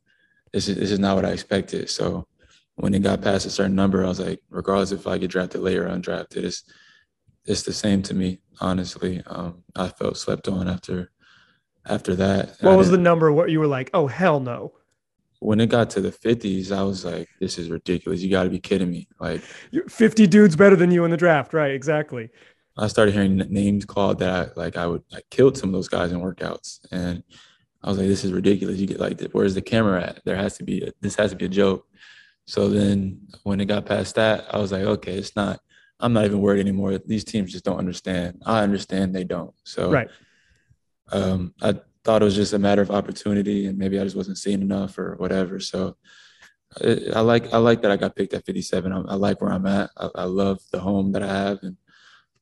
this 0.51 0.67
is 0.67 0.75
this 0.77 0.91
is 0.91 0.99
not 0.99 1.15
what 1.15 1.25
I 1.25 1.29
expected. 1.29 1.89
So 1.89 2.27
when 2.75 2.93
it 2.93 3.03
got 3.03 3.21
past 3.21 3.45
a 3.45 3.49
certain 3.49 3.75
number, 3.75 4.03
I 4.03 4.09
was 4.09 4.19
like, 4.19 4.39
regardless 4.49 4.91
if 4.91 5.05
I 5.05 5.17
get 5.17 5.29
drafted 5.29 5.61
later 5.61 5.85
or 5.85 5.89
undrafted, 5.91 6.43
it's 6.43 6.63
it's 7.45 7.63
the 7.63 7.73
same 7.73 8.01
to 8.03 8.13
me, 8.13 8.41
honestly. 8.59 9.23
Um, 9.25 9.63
I 9.75 9.89
felt 9.89 10.17
slept 10.17 10.47
on 10.47 10.67
after 10.67 11.11
after 11.87 12.15
that. 12.15 12.57
What 12.61 12.77
was 12.77 12.91
the 12.91 12.97
number? 12.97 13.31
What 13.31 13.49
you 13.49 13.59
were 13.59 13.67
like? 13.67 13.89
Oh 13.93 14.07
hell 14.07 14.39
no! 14.39 14.73
when 15.39 15.61
it 15.61 15.67
got 15.67 15.89
to 15.91 16.01
the 16.01 16.11
50s, 16.11 16.71
I 16.71 16.83
was 16.83 17.05
like, 17.05 17.29
this 17.39 17.57
is 17.57 17.69
ridiculous. 17.69 18.21
You 18.21 18.29
got 18.29 18.43
to 18.43 18.49
be 18.49 18.59
kidding 18.59 18.89
me. 18.89 19.07
Like, 19.19 19.41
50 19.87 20.27
dudes 20.27 20.55
better 20.55 20.75
than 20.75 20.91
you 20.91 21.05
in 21.05 21.11
the 21.11 21.17
draft, 21.17 21.53
right? 21.53 21.71
Exactly. 21.71 22.29
I 22.77 22.87
started 22.87 23.13
hearing 23.13 23.37
names 23.37 23.85
called 23.85 24.19
that 24.19 24.29
I 24.57 24.59
like 24.59 24.77
I 24.77 24.87
would 24.87 25.03
I 25.13 25.19
killed 25.29 25.57
some 25.57 25.69
of 25.69 25.73
those 25.73 25.89
guys 25.89 26.13
in 26.13 26.21
workouts, 26.21 26.79
and 26.91 27.23
I 27.83 27.89
was 27.89 27.97
like, 27.97 28.07
this 28.07 28.23
is 28.23 28.31
ridiculous. 28.31 28.77
You 28.77 28.87
get 28.87 29.01
like, 29.01 29.21
where's 29.31 29.53
the 29.55 29.61
camera 29.61 30.01
at? 30.01 30.21
There 30.23 30.37
has 30.37 30.57
to 30.59 30.63
be 30.63 30.83
a, 30.83 30.91
this 31.01 31.15
has 31.15 31.31
to 31.31 31.35
be 31.35 31.45
a 31.45 31.49
joke. 31.49 31.85
So 32.45 32.69
then 32.69 33.27
when 33.43 33.59
it 33.59 33.65
got 33.65 33.85
past 33.85 34.15
that, 34.15 34.53
I 34.53 34.59
was 34.59 34.71
like, 34.71 34.83
okay, 34.83 35.15
it's 35.15 35.35
not. 35.35 35.59
I'm 35.99 36.13
not 36.13 36.25
even 36.25 36.41
worried 36.41 36.61
anymore. 36.61 36.97
These 36.97 37.25
teams 37.25 37.51
just 37.51 37.65
don't 37.65 37.77
understand. 37.77 38.41
I 38.45 38.61
understand 38.63 39.13
they 39.13 39.23
don't. 39.25 39.53
So 39.63 39.91
Right. 39.91 40.09
um, 41.11 41.53
I 41.61 41.75
thought 42.03 42.21
it 42.21 42.25
was 42.25 42.35
just 42.35 42.53
a 42.53 42.59
matter 42.59 42.81
of 42.81 42.91
opportunity, 42.91 43.65
and 43.65 43.77
maybe 43.77 43.99
I 43.99 44.03
just 44.03 44.15
wasn't 44.15 44.37
seeing 44.37 44.61
enough 44.61 44.97
or 44.97 45.15
whatever. 45.15 45.59
So 45.59 45.97
I, 46.81 46.99
I 47.15 47.19
like 47.21 47.53
I 47.53 47.57
like 47.57 47.81
that 47.81 47.91
I 47.91 47.97
got 47.97 48.15
picked 48.15 48.33
at 48.33 48.45
57. 48.45 48.91
I, 48.91 49.01
I 49.01 49.15
like 49.15 49.41
where 49.41 49.51
I'm 49.51 49.65
at. 49.65 49.89
I, 49.97 50.09
I 50.15 50.23
love 50.23 50.59
the 50.71 50.79
home 50.79 51.11
that 51.13 51.23
I 51.23 51.27
have, 51.27 51.59
and 51.63 51.75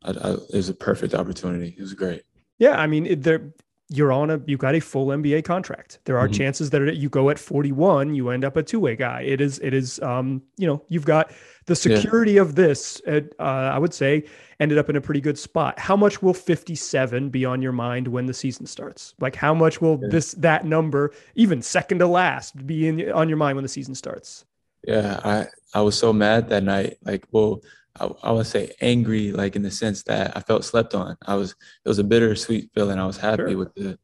I, 0.04 0.12
I, 0.12 0.32
it 0.34 0.54
was 0.54 0.70
a 0.70 0.76
perfect 0.76 1.16
opportunity. 1.16 1.76
It 1.78 1.82
was 1.82 1.94
great. 1.94 2.24
Yeah, 2.60 2.80
I 2.80 2.88
mean, 2.88 3.06
it, 3.06 3.24
there 3.24 3.54
you're 3.90 4.12
on 4.12 4.30
a 4.30 4.42
you 4.46 4.58
got 4.58 4.76
a 4.76 4.80
full 4.82 5.08
NBA 5.08 5.42
contract. 5.44 6.00
There 6.06 6.18
are 6.18 6.28
Mhm. 6.28 6.34
chances 6.34 6.70
that 6.72 6.98
you 6.98 7.10
go 7.10 7.30
at 7.30 7.40
41, 7.40 8.14
you 8.16 8.30
end 8.30 8.44
up 8.44 8.58
a 8.58 8.64
two 8.64 8.80
way 8.80 8.96
guy. 8.98 9.22
It 9.22 9.40
is 9.40 9.60
it 9.60 9.74
is 9.74 10.00
um 10.02 10.42
you 10.58 10.68
know 10.68 10.84
you've 10.90 11.06
got 11.06 11.32
the 11.68 11.76
security 11.76 12.38
of 12.38 12.56
this. 12.56 13.02
Uh, 13.08 13.22
uh, 13.40 13.44
I 13.44 13.78
would 13.78 13.94
say 13.94 14.26
ended 14.60 14.78
up 14.78 14.90
in 14.90 14.96
a 14.96 15.02
pretty 15.02 15.22
good 15.22 15.38
spot. 15.38 15.80
How 15.80 15.96
much 15.96 16.22
will 16.22 16.34
57 16.34 17.30
be 17.30 17.46
on 17.46 17.62
your 17.62 17.72
mind 17.72 18.08
when 18.08 18.26
the 18.26 18.34
season 18.34 18.66
starts? 18.66 19.14
Like 19.20 19.36
how 19.36 19.54
much 19.54 19.80
will 19.82 20.00
Yeah. 20.02 20.10
this 20.10 20.34
that 20.34 20.66
number 20.66 21.12
even 21.36 21.62
second 21.62 22.00
to 22.00 22.08
last 22.08 22.66
be 22.68 22.88
in 22.88 23.12
on 23.12 23.30
your 23.30 23.38
mind 23.38 23.56
when 23.56 23.64
the 23.64 23.70
season 23.70 23.96
starts? 23.96 24.44
Yeah, 24.86 25.20
I 25.24 25.48
I 25.74 25.82
was 25.82 25.98
so 25.98 26.12
mad 26.14 26.50
that 26.50 26.64
night. 26.64 26.98
Like, 27.04 27.26
well, 27.32 27.62
I, 28.00 28.10
I 28.24 28.32
would 28.32 28.48
say 28.48 28.72
angry, 28.82 29.32
like 29.32 29.56
in 29.56 29.62
the 29.64 29.72
sense 29.72 30.04
that 30.04 30.36
I 30.36 30.42
felt 30.42 30.66
slept 30.66 30.94
on. 30.96 31.18
I 31.26 31.36
was 31.36 31.52
it 31.86 31.90
was 31.90 32.00
a 32.00 32.04
bittersweet 32.04 32.70
feeling. 32.74 33.00
I 33.00 33.06
was 33.06 33.18
happy 33.18 33.44
Sure. 33.52 33.58
with 33.58 33.74
the 33.76 33.98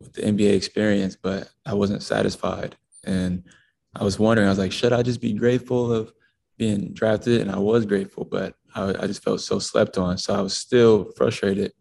with 0.00 0.12
the 0.14 0.22
NBA 0.22 0.54
experience, 0.54 1.16
but 1.16 1.48
I 1.64 1.74
wasn't 1.74 2.02
satisfied. 2.02 2.76
And 3.04 3.44
I 3.94 4.04
was 4.04 4.18
wondering, 4.18 4.48
I 4.48 4.50
was 4.50 4.58
like, 4.58 4.72
should 4.72 4.92
I 4.92 5.02
just 5.02 5.20
be 5.20 5.32
grateful 5.32 5.92
of 5.92 6.12
being 6.58 6.92
drafted? 6.92 7.40
And 7.40 7.50
I 7.50 7.58
was 7.58 7.86
grateful, 7.86 8.24
but 8.24 8.54
I, 8.74 8.88
I 9.00 9.06
just 9.06 9.22
felt 9.22 9.40
so 9.40 9.58
slept 9.58 9.98
on. 9.98 10.18
So 10.18 10.34
I 10.34 10.40
was 10.40 10.56
still 10.56 11.12
frustrated. 11.16 11.72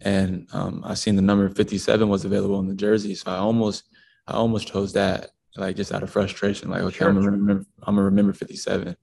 And 0.00 0.48
um, 0.52 0.82
I 0.84 0.94
seen 0.94 1.14
the 1.14 1.22
number 1.22 1.48
57 1.48 2.08
was 2.08 2.24
available 2.24 2.58
in 2.58 2.66
the 2.66 2.74
jersey. 2.74 3.14
So 3.14 3.30
I 3.30 3.36
almost 3.36 3.84
I 4.26 4.32
almost 4.34 4.66
chose 4.68 4.92
that, 4.94 5.30
like 5.56 5.76
just 5.76 5.92
out 5.92 6.02
of 6.02 6.10
frustration. 6.10 6.70
Like, 6.70 6.82
okay, 6.82 7.04
I'm 7.04 7.14
gonna 7.14 7.30
remember 7.30 7.64
I'm 7.82 7.94
gonna 7.94 8.04
remember 8.06 8.32
57. 8.32 8.96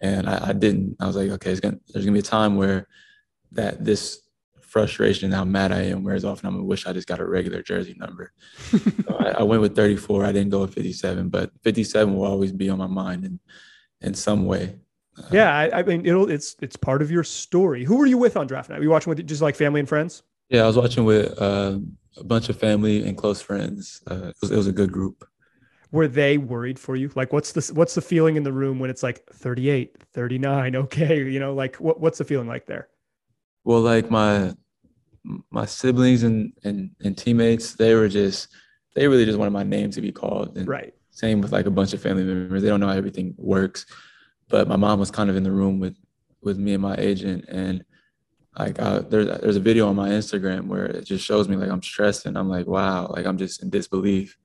And 0.00 0.28
I, 0.28 0.48
I 0.48 0.52
didn't. 0.52 0.96
I 1.00 1.06
was 1.06 1.16
like, 1.16 1.30
okay, 1.30 1.50
it's 1.50 1.60
gonna 1.60 1.78
there's 1.88 2.04
gonna 2.04 2.14
be 2.14 2.20
a 2.20 2.22
time 2.22 2.56
where 2.56 2.86
that 3.52 3.84
this 3.84 4.20
frustration 4.60 5.26
and 5.26 5.34
how 5.34 5.44
mad 5.44 5.72
I 5.72 5.82
am 5.84 6.04
wears 6.04 6.24
off, 6.24 6.40
and 6.40 6.48
I'm 6.48 6.54
gonna 6.54 6.64
wish 6.64 6.86
I 6.86 6.92
just 6.92 7.08
got 7.08 7.20
a 7.20 7.26
regular 7.26 7.62
jersey 7.62 7.94
number. 7.98 8.32
so 8.70 9.16
I, 9.18 9.30
I 9.38 9.42
went 9.42 9.62
with 9.62 9.74
34. 9.74 10.24
I 10.24 10.32
didn't 10.32 10.50
go 10.50 10.60
with 10.60 10.74
57, 10.74 11.28
but 11.28 11.50
57 11.62 12.14
will 12.14 12.24
always 12.24 12.52
be 12.52 12.68
on 12.68 12.78
my 12.78 12.86
mind 12.86 13.24
in 13.24 13.40
in 14.00 14.14
some 14.14 14.44
way. 14.44 14.76
Uh, 15.18 15.22
Yeah, 15.32 15.56
I, 15.56 15.80
I 15.80 15.82
mean 15.82 16.06
it'll 16.06 16.30
it's 16.30 16.56
it's 16.60 16.76
part 16.76 17.02
of 17.02 17.10
your 17.10 17.24
story. 17.24 17.84
Who 17.84 17.96
were 17.96 18.06
you 18.06 18.18
with 18.18 18.36
on 18.36 18.46
draft 18.46 18.70
night? 18.70 18.78
Were 18.78 18.84
you 18.84 18.90
watching 18.90 19.10
with 19.10 19.26
just 19.26 19.42
like 19.42 19.56
family 19.56 19.80
and 19.80 19.88
friends? 19.88 20.22
Yeah, 20.48 20.62
I 20.62 20.66
was 20.66 20.76
watching 20.76 21.04
with 21.04 21.40
uh, 21.40 21.78
a 22.16 22.24
bunch 22.24 22.48
of 22.48 22.56
family 22.58 23.06
and 23.06 23.16
close 23.16 23.42
friends. 23.42 24.00
Uh, 24.10 24.28
it, 24.28 24.36
was, 24.40 24.50
it 24.50 24.56
was 24.56 24.66
a 24.66 24.72
good 24.72 24.90
group. 24.92 25.27
Were 25.90 26.08
they 26.08 26.36
worried 26.36 26.78
for 26.78 26.96
you 26.96 27.10
like 27.14 27.32
what's 27.32 27.52
the 27.52 27.74
what's 27.74 27.94
the 27.94 28.02
feeling 28.02 28.36
in 28.36 28.42
the 28.42 28.52
room 28.52 28.78
when 28.78 28.90
it's 28.90 29.02
like 29.02 29.24
38 29.32 29.96
39 30.12 30.76
okay 30.76 31.22
you 31.30 31.40
know 31.40 31.54
like 31.54 31.76
what, 31.76 32.00
what's 32.00 32.18
the 32.18 32.24
feeling 32.24 32.46
like 32.46 32.66
there 32.66 32.88
Well, 33.64 33.80
like 33.80 34.10
my 34.10 34.54
my 35.50 35.66
siblings 35.66 36.22
and, 36.22 36.52
and 36.64 36.90
and 37.02 37.16
teammates, 37.16 37.74
they 37.74 37.94
were 37.94 38.08
just 38.08 38.48
they 38.94 39.06
really 39.06 39.24
just 39.24 39.38
wanted 39.38 39.50
my 39.50 39.62
name 39.62 39.90
to 39.90 40.00
be 40.00 40.12
called. 40.12 40.56
And 40.56 40.66
right 40.66 40.94
same 41.10 41.40
with 41.40 41.52
like 41.52 41.66
a 41.66 41.70
bunch 41.70 41.92
of 41.92 42.00
family 42.00 42.24
members. 42.24 42.62
They 42.62 42.68
don't 42.68 42.80
know 42.80 42.86
how 42.88 42.94
everything 42.94 43.34
works. 43.36 43.86
But 44.48 44.68
my 44.68 44.76
mom 44.76 45.00
was 45.00 45.10
kind 45.10 45.28
of 45.28 45.36
in 45.36 45.42
the 45.42 45.52
room 45.52 45.78
with 45.78 45.96
with 46.40 46.58
me 46.58 46.74
and 46.74 46.82
my 46.82 46.94
agent, 46.96 47.44
and 47.48 47.84
like 48.58 48.80
uh, 48.80 49.00
there's 49.00 49.26
there's 49.40 49.56
a 49.56 49.60
video 49.60 49.88
on 49.88 49.96
my 49.96 50.08
Instagram 50.08 50.66
where 50.66 50.86
it 50.86 51.04
just 51.04 51.24
shows 51.24 51.48
me 51.48 51.56
like 51.56 51.70
I'm 51.70 51.82
stressed, 51.82 52.24
and 52.24 52.38
I'm 52.38 52.48
like, 52.48 52.66
wow, 52.66 53.08
like 53.08 53.26
I'm 53.26 53.36
just 53.36 53.62
in 53.62 53.68
disbelief. 53.68 54.38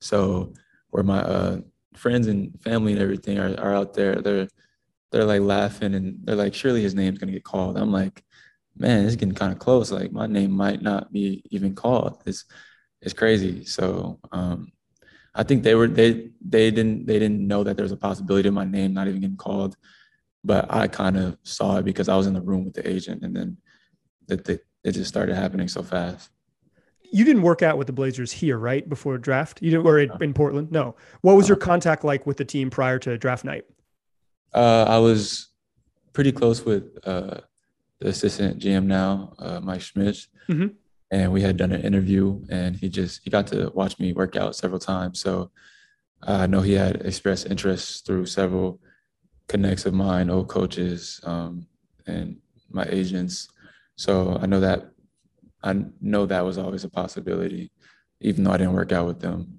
So 0.00 0.52
where 0.90 1.02
my 1.02 1.20
uh, 1.20 1.60
friends 1.94 2.26
and 2.26 2.60
family 2.62 2.92
and 2.92 3.02
everything 3.02 3.38
are, 3.38 3.58
are 3.58 3.74
out 3.74 3.94
there, 3.94 4.16
they're 4.16 4.48
they're 5.12 5.24
like 5.24 5.40
laughing 5.40 5.94
and 5.94 6.18
they're 6.22 6.36
like, 6.36 6.54
surely 6.54 6.82
his 6.82 6.94
name's 6.94 7.18
gonna 7.18 7.32
get 7.32 7.44
called. 7.44 7.76
I'm 7.76 7.92
like, 7.92 8.22
man, 8.76 9.04
it's 9.04 9.16
getting 9.16 9.34
kind 9.34 9.52
of 9.52 9.58
close. 9.58 9.90
Like 9.90 10.12
my 10.12 10.26
name 10.26 10.52
might 10.52 10.82
not 10.82 11.12
be 11.12 11.42
even 11.50 11.74
called. 11.74 12.22
It's 12.26 12.44
it's 13.02 13.14
crazy. 13.14 13.64
So 13.64 14.20
um, 14.32 14.72
I 15.34 15.42
think 15.42 15.62
they 15.62 15.74
were 15.74 15.88
they 15.88 16.30
they 16.40 16.70
didn't 16.70 17.06
they 17.06 17.18
didn't 17.18 17.46
know 17.46 17.64
that 17.64 17.76
there's 17.76 17.92
a 17.92 17.96
possibility 17.96 18.48
of 18.48 18.54
my 18.54 18.64
name 18.64 18.94
not 18.94 19.08
even 19.08 19.20
getting 19.20 19.36
called, 19.36 19.76
but 20.44 20.72
I 20.72 20.88
kind 20.88 21.16
of 21.16 21.38
saw 21.42 21.78
it 21.78 21.84
because 21.84 22.08
I 22.08 22.16
was 22.16 22.26
in 22.26 22.34
the 22.34 22.40
room 22.40 22.64
with 22.64 22.74
the 22.74 22.88
agent, 22.88 23.22
and 23.24 23.34
then 23.34 23.56
that 24.28 24.48
it 24.48 24.92
just 24.92 25.08
started 25.08 25.34
happening 25.36 25.68
so 25.68 25.82
fast. 25.82 26.30
You 27.12 27.24
didn't 27.24 27.42
work 27.42 27.62
out 27.62 27.76
with 27.78 27.86
the 27.86 27.92
blazers 27.92 28.32
here 28.32 28.58
right 28.58 28.88
before 28.88 29.18
draft? 29.18 29.60
You 29.62 29.70
didn't 29.70 29.86
or 29.86 29.98
in, 29.98 30.10
in 30.22 30.34
portland? 30.34 30.70
No. 30.70 30.94
What 31.22 31.36
was 31.36 31.48
your 31.48 31.56
contact 31.56 32.04
like 32.04 32.26
with 32.26 32.36
the 32.36 32.44
team 32.44 32.70
prior 32.70 32.98
to 33.00 33.16
draft 33.18 33.44
night? 33.44 33.64
Uh, 34.54 34.84
I 34.88 34.98
was 34.98 35.48
pretty 36.12 36.32
close 36.32 36.64
with 36.64 36.84
uh, 37.04 37.40
the 38.00 38.08
assistant 38.08 38.58
GM 38.60 38.86
now, 38.86 39.34
uh, 39.38 39.60
Mike 39.60 39.80
Schmitz, 39.80 40.28
Mhm. 40.48 40.74
and 41.10 41.32
we 41.32 41.40
had 41.42 41.56
done 41.56 41.72
an 41.72 41.82
interview, 41.82 42.40
and 42.50 42.76
he 42.76 42.88
just 42.88 43.20
he 43.24 43.30
got 43.30 43.46
to 43.48 43.70
watch 43.74 43.98
me 43.98 44.12
work 44.12 44.36
out 44.36 44.56
several 44.56 44.80
times. 44.80 45.20
So 45.20 45.50
uh, 46.26 46.32
I 46.42 46.46
know 46.46 46.60
he 46.60 46.72
had 46.72 47.02
expressed 47.06 47.46
interest 47.46 48.06
through 48.06 48.26
several 48.26 48.80
connects 49.48 49.86
of 49.86 49.94
mine, 49.94 50.30
old 50.30 50.48
coaches, 50.48 51.20
um, 51.24 51.66
and 52.06 52.36
my 52.70 52.84
agents. 52.88 53.48
So 53.96 54.38
I 54.42 54.46
know 54.46 54.60
that 54.60 54.90
I 55.62 55.84
know 56.00 56.26
that 56.26 56.44
was 56.44 56.58
always 56.58 56.84
a 56.84 56.88
possibility, 56.90 57.70
even 58.20 58.44
though 58.44 58.52
I 58.52 58.56
didn't 58.56 58.72
work 58.74 58.92
out 58.92 59.06
with 59.06 59.20
them. 59.20 59.56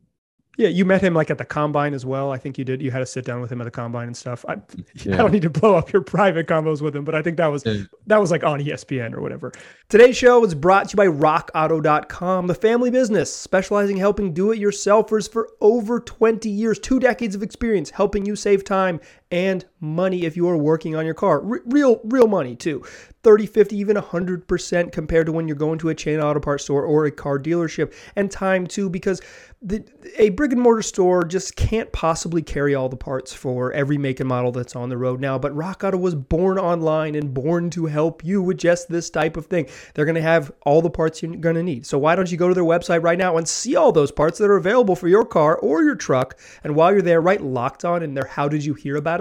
Yeah, 0.58 0.68
you 0.68 0.84
met 0.84 1.02
him 1.02 1.14
like 1.14 1.30
at 1.32 1.38
the 1.38 1.46
combine 1.46 1.94
as 1.94 2.06
well. 2.06 2.32
I 2.32 2.38
think 2.38 2.58
you 2.58 2.66
did. 2.66 2.82
You 2.82 2.92
had 2.92 3.00
to 3.00 3.06
sit 3.06 3.24
down 3.24 3.40
with 3.40 3.50
him 3.52 3.62
at 3.62 3.64
the 3.64 3.72
combine 3.72 4.08
and 4.08 4.18
stuff. 4.18 4.44
I, 4.50 4.58
Yeah. 5.06 5.14
I 5.16 5.18
don't 5.18 5.32
need 5.32 5.44
to 5.44 5.50
blow 5.50 5.76
up 5.76 5.94
your 5.94 6.02
private 6.02 6.46
combos 6.46 6.82
with 6.82 6.94
him, 6.96 7.06
but 7.06 7.16
I 7.16 7.22
think 7.22 7.38
that 7.38 7.48
was 7.48 7.66
Yeah. 7.66 7.84
that 8.08 8.20
was 8.20 8.32
like 8.32 8.44
on 8.44 8.60
ESPN 8.60 9.14
or 9.14 9.22
whatever. 9.22 9.54
Today's 9.88 10.18
show 10.18 10.44
is 10.44 10.54
brought 10.54 10.90
to 10.90 10.94
you 10.94 10.98
by 10.98 11.08
RockAuto.com, 11.08 12.48
the 12.48 12.54
family 12.56 12.92
business 12.92 13.34
specializing 13.34 13.96
in 13.96 14.02
helping 14.02 14.34
do-it-yourselfers 14.34 15.32
for 15.32 15.50
over 15.62 16.00
20 16.00 16.50
years, 16.50 16.80
two 16.80 17.00
decades 17.00 17.34
of 17.34 17.44
experience 17.44 17.90
helping 17.92 18.26
you 18.26 18.36
save 18.36 18.64
time 18.64 19.00
and 19.32 19.66
money 19.80 20.26
if 20.26 20.36
you 20.36 20.48
are 20.48 20.58
working 20.58 20.96
on 20.96 21.06
your 21.06 21.14
car. 21.14 21.44
R- 21.44 21.62
real, 21.66 22.02
real 22.04 22.28
money 22.28 22.56
too. 22.56 22.84
30, 23.24 23.46
50, 23.46 23.78
even 23.78 23.98
100% 23.98 24.92
compared 24.92 25.28
to 25.28 25.32
when 25.32 25.48
you're 25.48 25.56
going 25.56 25.78
to 25.80 25.90
a 25.90 25.96
chain 25.96 26.20
auto 26.20 26.40
parts 26.40 26.64
store 26.64 26.84
or 26.84 27.06
a 27.06 27.12
car 27.12 27.38
dealership. 27.38 27.94
And 28.16 28.32
time 28.32 28.66
too, 28.66 28.90
because 28.90 29.22
the, 29.62 29.86
a 30.18 30.30
brick 30.30 30.52
and 30.52 30.62
mortar 30.62 30.82
store 30.82 31.24
just 31.24 31.56
can't 31.56 31.92
possibly 31.92 32.42
carry 32.42 32.74
all 32.74 32.90
the 32.90 32.98
parts 32.98 33.32
for 33.32 33.72
every 33.74 33.98
make 33.98 34.20
and 34.20 34.28
model 34.28 34.52
that's 34.52 34.76
on 34.76 34.90
the 34.90 34.98
road 34.98 35.22
now. 35.22 35.38
But 35.38 35.56
Rock 35.56 35.84
Auto 35.84 35.98
was 35.98 36.16
born 36.16 36.58
online 36.58 37.14
and 37.14 37.32
born 37.32 37.70
to 37.72 37.86
help 37.86 38.26
you 38.26 38.42
with 38.42 38.58
just 38.58 38.90
this 38.90 39.12
type 39.12 39.38
of 39.38 39.46
thing. 39.46 39.68
They're 39.94 40.06
going 40.06 40.16
to 40.16 40.22
have 40.22 40.52
all 40.66 40.82
the 40.82 40.90
parts 40.90 41.22
you're 41.22 41.36
going 41.36 41.56
to 41.56 41.64
need. 41.64 41.86
So 41.86 42.00
why 42.00 42.16
don't 42.16 42.32
you 42.32 42.40
go 42.40 42.48
to 42.48 42.56
their 42.56 42.64
website 42.64 43.04
right 43.04 43.20
now 43.20 43.38
and 43.38 43.48
see 43.48 43.76
all 43.76 43.92
those 43.92 44.12
parts 44.12 44.40
that 44.40 44.50
are 44.50 44.58
available 44.58 44.96
for 44.96 45.08
your 45.08 45.26
car 45.26 45.58
or 45.58 45.84
your 45.84 45.96
truck? 45.96 46.40
And 46.64 46.76
while 46.76 46.92
you're 46.92 47.04
there, 47.04 47.22
write 47.22 47.42
locked 47.42 47.86
on 47.86 48.02
in 48.02 48.16
their 48.16 48.26
How 48.26 48.48
Did 48.48 48.66
You 48.66 48.74
Hear 48.74 48.96
About 48.96 49.21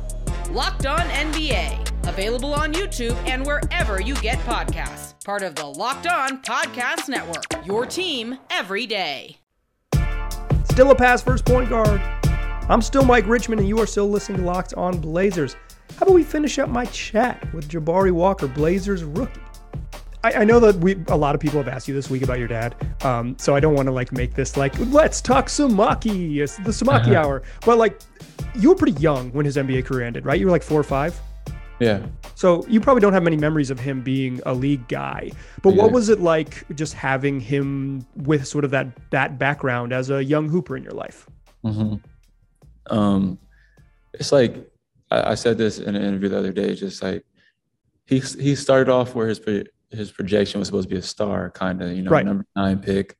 Locked 0.51 0.85
On 0.85 0.99
NBA, 0.99 2.09
available 2.09 2.53
on 2.53 2.73
YouTube 2.73 3.15
and 3.25 3.45
wherever 3.45 4.01
you 4.01 4.15
get 4.15 4.37
podcasts. 4.39 5.13
Part 5.23 5.43
of 5.43 5.55
the 5.55 5.65
Locked 5.65 6.07
On 6.07 6.41
Podcast 6.41 7.07
Network, 7.07 7.45
your 7.65 7.85
team 7.85 8.37
every 8.49 8.85
day. 8.85 9.37
Still 10.65 10.91
a 10.91 10.95
pass 10.95 11.23
first 11.23 11.45
point 11.45 11.69
guard. 11.69 12.01
I'm 12.69 12.81
still 12.81 13.05
Mike 13.05 13.27
Richman, 13.27 13.59
and 13.59 13.67
you 13.67 13.79
are 13.79 13.87
still 13.87 14.09
listening 14.09 14.39
to 14.39 14.45
Locked 14.45 14.73
On 14.73 14.99
Blazers. 14.99 15.55
How 15.97 16.03
about 16.03 16.15
we 16.15 16.23
finish 16.23 16.59
up 16.59 16.67
my 16.67 16.83
chat 16.83 17.53
with 17.53 17.69
Jabari 17.69 18.11
Walker, 18.11 18.49
Blazers 18.49 19.05
rookie? 19.05 19.39
I, 20.23 20.33
I 20.33 20.43
know 20.43 20.59
that 20.59 20.75
we 20.75 20.97
a 21.07 21.17
lot 21.17 21.35
of 21.35 21.41
people 21.41 21.57
have 21.59 21.67
asked 21.67 21.87
you 21.87 21.93
this 21.93 22.09
week 22.09 22.21
about 22.21 22.39
your 22.39 22.47
dad, 22.47 22.75
um, 23.03 23.35
so 23.39 23.55
I 23.55 23.59
don't 23.59 23.73
want 23.73 23.87
to 23.87 23.91
like 23.91 24.11
make 24.11 24.33
this 24.33 24.57
like 24.57 24.77
let's 24.91 25.21
talk 25.21 25.47
Samaki, 25.47 26.37
it's 26.37 26.57
the 26.57 26.71
Samaki 26.71 27.15
hour. 27.15 27.43
But 27.65 27.77
like, 27.77 27.99
you 28.55 28.69
were 28.69 28.75
pretty 28.75 28.99
young 28.99 29.31
when 29.31 29.45
his 29.45 29.57
NBA 29.57 29.85
career 29.85 30.05
ended, 30.05 30.25
right? 30.25 30.39
You 30.39 30.45
were 30.45 30.51
like 30.51 30.63
four 30.63 30.79
or 30.79 30.83
five. 30.83 31.19
Yeah. 31.79 32.05
So 32.35 32.65
you 32.67 32.79
probably 32.79 33.01
don't 33.01 33.13
have 33.13 33.23
many 33.23 33.37
memories 33.37 33.71
of 33.71 33.79
him 33.79 34.01
being 34.01 34.39
a 34.45 34.53
league 34.53 34.87
guy. 34.87 35.31
But 35.63 35.75
what 35.75 35.91
was 35.91 36.09
it 36.09 36.19
like 36.19 36.63
just 36.75 36.93
having 36.93 37.39
him 37.39 38.05
with 38.15 38.47
sort 38.47 38.63
of 38.63 38.71
that 38.71 38.87
that 39.09 39.39
background 39.39 39.91
as 39.91 40.11
a 40.11 40.23
young 40.23 40.47
hooper 40.47 40.77
in 40.77 40.83
your 40.83 40.93
life? 40.93 41.27
hmm 41.63 41.95
Um, 42.87 43.39
it's 44.13 44.31
like 44.31 44.55
I, 45.09 45.31
I 45.31 45.35
said 45.35 45.57
this 45.57 45.79
in 45.79 45.95
an 45.95 46.03
interview 46.03 46.29
the 46.29 46.37
other 46.37 46.53
day. 46.53 46.75
Just 46.75 47.01
like 47.01 47.25
he 48.05 48.19
he 48.19 48.55
started 48.55 48.91
off 48.91 49.15
where 49.15 49.27
his 49.27 49.39
his 49.91 50.11
projection 50.11 50.59
was 50.59 50.67
supposed 50.67 50.87
to 50.89 50.95
be 50.95 50.99
a 50.99 51.01
star, 51.03 51.49
kind 51.51 51.81
of 51.81 51.91
you 51.93 52.01
know 52.03 52.11
Right. 52.11 52.25
number 52.25 52.45
nine 52.55 52.79
pick, 52.79 53.17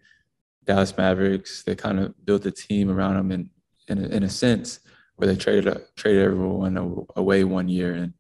Dallas 0.66 0.96
Mavericks. 0.98 1.64
They 1.64 1.76
kind 1.76 2.00
of 2.00 2.14
built 2.26 2.46
a 2.46 2.52
team 2.52 2.90
around 2.90 3.18
him 3.18 3.32
in 3.32 3.50
in 3.88 3.98
a, 4.06 4.08
in 4.08 4.24
a 4.24 4.30
sense 4.30 4.80
where 5.16 5.28
they 5.28 5.36
traded 5.36 5.68
a- 5.68 5.82
traded 5.96 6.24
everyone 6.24 6.78
away 7.16 7.44
one 7.44 7.70
year 7.70 7.94
and. 7.94 8.14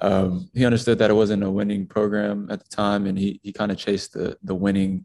Um, 0.00 0.48
he 0.54 0.64
understood 0.64 1.00
that 1.00 1.10
it 1.10 1.14
wasn't 1.14 1.42
a 1.42 1.50
winning 1.50 1.84
program 1.84 2.46
at 2.52 2.60
the 2.62 2.68
time, 2.68 3.04
and 3.06 3.18
he 3.18 3.40
he 3.42 3.52
kind 3.52 3.72
of 3.72 3.78
chased 3.78 4.12
the 4.12 4.38
the 4.44 4.54
winning, 4.54 5.04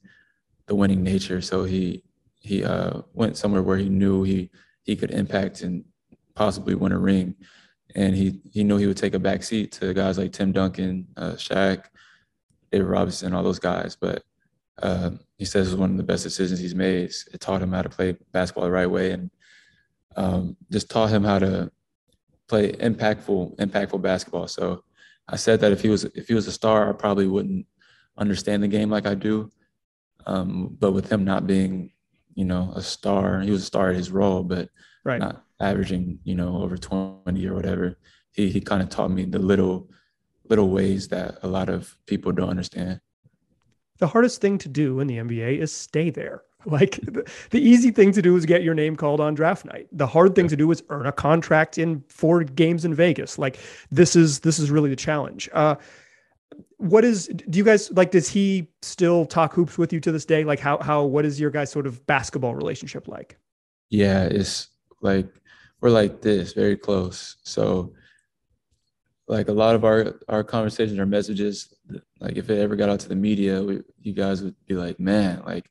the 0.68 0.76
winning 0.76 1.02
nature. 1.02 1.42
So 1.42 1.64
he 1.64 2.04
he 2.40 2.64
uh, 2.64 3.02
went 3.12 3.36
somewhere 3.36 3.64
where 3.64 3.78
he 3.78 3.90
knew 3.90 4.22
he 4.22 4.52
he 4.84 4.96
could 4.96 5.10
impact 5.10 5.64
and 5.64 5.84
possibly 6.36 6.76
win 6.76 6.92
a 6.92 7.00
ring. 7.00 7.34
And 7.96 8.16
he 8.16 8.40
he 8.52 8.64
knew 8.64 8.78
he 8.78 8.86
would 8.86 8.98
take 8.98 9.16
a 9.16 9.20
back 9.20 9.42
seat 9.42 9.72
to 9.74 9.96
guys 9.96 10.20
like 10.20 10.32
Tim 10.32 10.52
Duncan, 10.52 11.08
uh, 11.18 11.32
Shaq, 11.38 11.86
David 12.74 12.88
Robinson, 12.88 13.34
all 13.34 13.44
those 13.44 13.60
guys. 13.60 13.96
But 13.96 14.24
uh, 14.82 15.12
he 15.38 15.46
says 15.46 15.68
it 15.68 15.72
was 15.72 15.80
one 15.80 15.92
of 15.92 15.98
the 15.98 16.04
best 16.04 16.24
decisions 16.24 16.60
he's 16.60 16.74
made. 16.74 17.12
It 17.32 17.40
taught 17.40 17.62
him 17.62 17.72
how 17.72 17.84
to 17.84 17.90
play 17.90 18.18
basketball 18.32 18.64
the 18.64 18.72
right 18.72 18.90
way 18.90 19.12
and 19.12 19.30
um, 20.16 20.58
just 20.72 20.90
taught 20.90 21.12
him 21.12 21.24
how 21.24 21.38
to 21.38 21.72
play 22.48 22.72
impactful 22.72 23.56
impactful 23.58 24.02
basketball. 24.02 24.48
So 24.48 24.84
I 25.30 25.36
said 25.36 25.60
that 25.62 25.72
if 25.72 25.82
he 25.84 25.90
was 25.90 26.04
if 26.04 26.28
he 26.28 26.34
was 26.34 26.48
a 26.48 26.52
star, 26.52 26.90
I 26.90 26.94
probably 26.94 27.28
wouldn't 27.28 27.68
understand 28.18 28.64
the 28.64 28.68
game 28.68 28.90
like 28.90 29.06
I 29.06 29.14
do. 29.14 29.52
Um, 30.26 30.76
but 30.80 30.94
with 30.94 31.12
him 31.12 31.24
not 31.24 31.46
being, 31.46 31.92
you 32.34 32.46
know, 32.46 32.74
a 32.76 32.82
star, 32.82 33.42
he 33.42 33.52
was 33.52 33.62
a 33.62 33.66
star 33.66 33.92
at 33.92 33.96
his 33.96 34.10
role, 34.12 34.44
but 34.44 34.70
Right. 35.06 35.20
not 35.20 35.44
averaging, 35.60 36.20
you 36.24 36.34
know, 36.34 36.62
over 36.64 36.78
20 36.78 37.46
or 37.46 37.54
whatever. 37.54 37.98
He 38.32 38.50
he 38.50 38.62
kind 38.62 38.82
of 38.82 38.90
taught 38.90 39.12
me 39.12 39.26
the 39.26 39.38
little 39.38 39.90
little 40.54 40.70
ways 40.70 41.08
that 41.08 41.40
a 41.42 41.48
lot 41.48 41.68
of 41.70 41.98
people 42.06 42.32
don't 42.32 42.50
understand. 42.50 43.02
the 44.00 44.08
hardest 44.08 44.42
thing 44.42 44.58
to 44.60 44.70
do 44.70 45.00
in 45.02 45.08
the 45.08 45.18
NBA 45.18 45.60
is 45.60 45.72
stay 45.74 46.10
there. 46.12 46.44
Like 46.66 46.94
the, 47.02 47.24
the 47.50 47.60
easy 47.60 47.92
thing 47.92 48.14
to 48.14 48.22
do 48.22 48.38
is 48.38 48.46
get 48.46 48.64
your 48.64 48.74
name 48.74 48.96
called 48.96 49.20
on 49.20 49.34
draft 49.34 49.66
night. 49.66 49.88
The 49.92 50.08
hard 50.08 50.34
thing 50.34 50.48
to 50.48 50.56
do 50.56 50.72
is 50.72 50.82
earn 50.88 51.06
a 51.08 51.12
contract 51.12 51.78
in 51.78 52.06
four 52.08 52.46
games 52.46 52.86
in 52.86 52.94
Vegas. 52.96 53.38
Like 53.38 53.56
this 53.92 54.16
is 54.16 54.40
this 54.40 54.60
is 54.60 54.72
really 54.72 54.90
the 54.90 54.96
challenge. 54.96 55.50
Uh, 55.52 55.76
what 56.78 57.04
is 57.04 57.28
do 57.50 57.58
you 57.58 57.66
guys 57.66 57.92
like? 57.92 58.12
Does 58.12 58.30
he 58.30 58.70
still 58.82 59.26
talk 59.26 59.54
hoops 59.54 59.78
with 59.78 59.92
you 59.92 60.00
to 60.06 60.12
this 60.14 60.24
day? 60.24 60.46
Like 60.46 60.62
how 60.62 60.78
how 60.82 61.04
what 61.04 61.26
is 61.26 61.38
your 61.38 61.52
guys 61.52 61.70
sort 61.70 61.86
of 61.86 62.06
basketball 62.08 62.56
relationship 62.56 63.10
like? 63.10 63.38
Yeah, 63.90 64.24
it's 64.24 64.70
like 65.02 65.28
we're 65.82 65.90
like 66.02 66.22
this, 66.22 66.54
very 66.54 66.78
close. 66.78 67.36
So 67.44 67.92
like 69.28 69.48
a 69.48 69.54
lot 69.54 69.76
of 69.76 69.84
our 69.86 70.20
our 70.28 70.44
conversations 70.44 71.00
our 71.00 71.06
messages, 71.06 71.74
like 72.20 72.36
if 72.38 72.50
it 72.50 72.60
ever 72.60 72.76
got 72.76 72.90
out 72.90 73.00
to 73.02 73.10
the 73.10 73.16
media, 73.16 73.62
we, 73.64 73.82
you 74.02 74.14
guys 74.14 74.42
would 74.42 74.56
be 74.68 74.76
like, 74.76 75.00
man, 75.00 75.42
like 75.46 75.70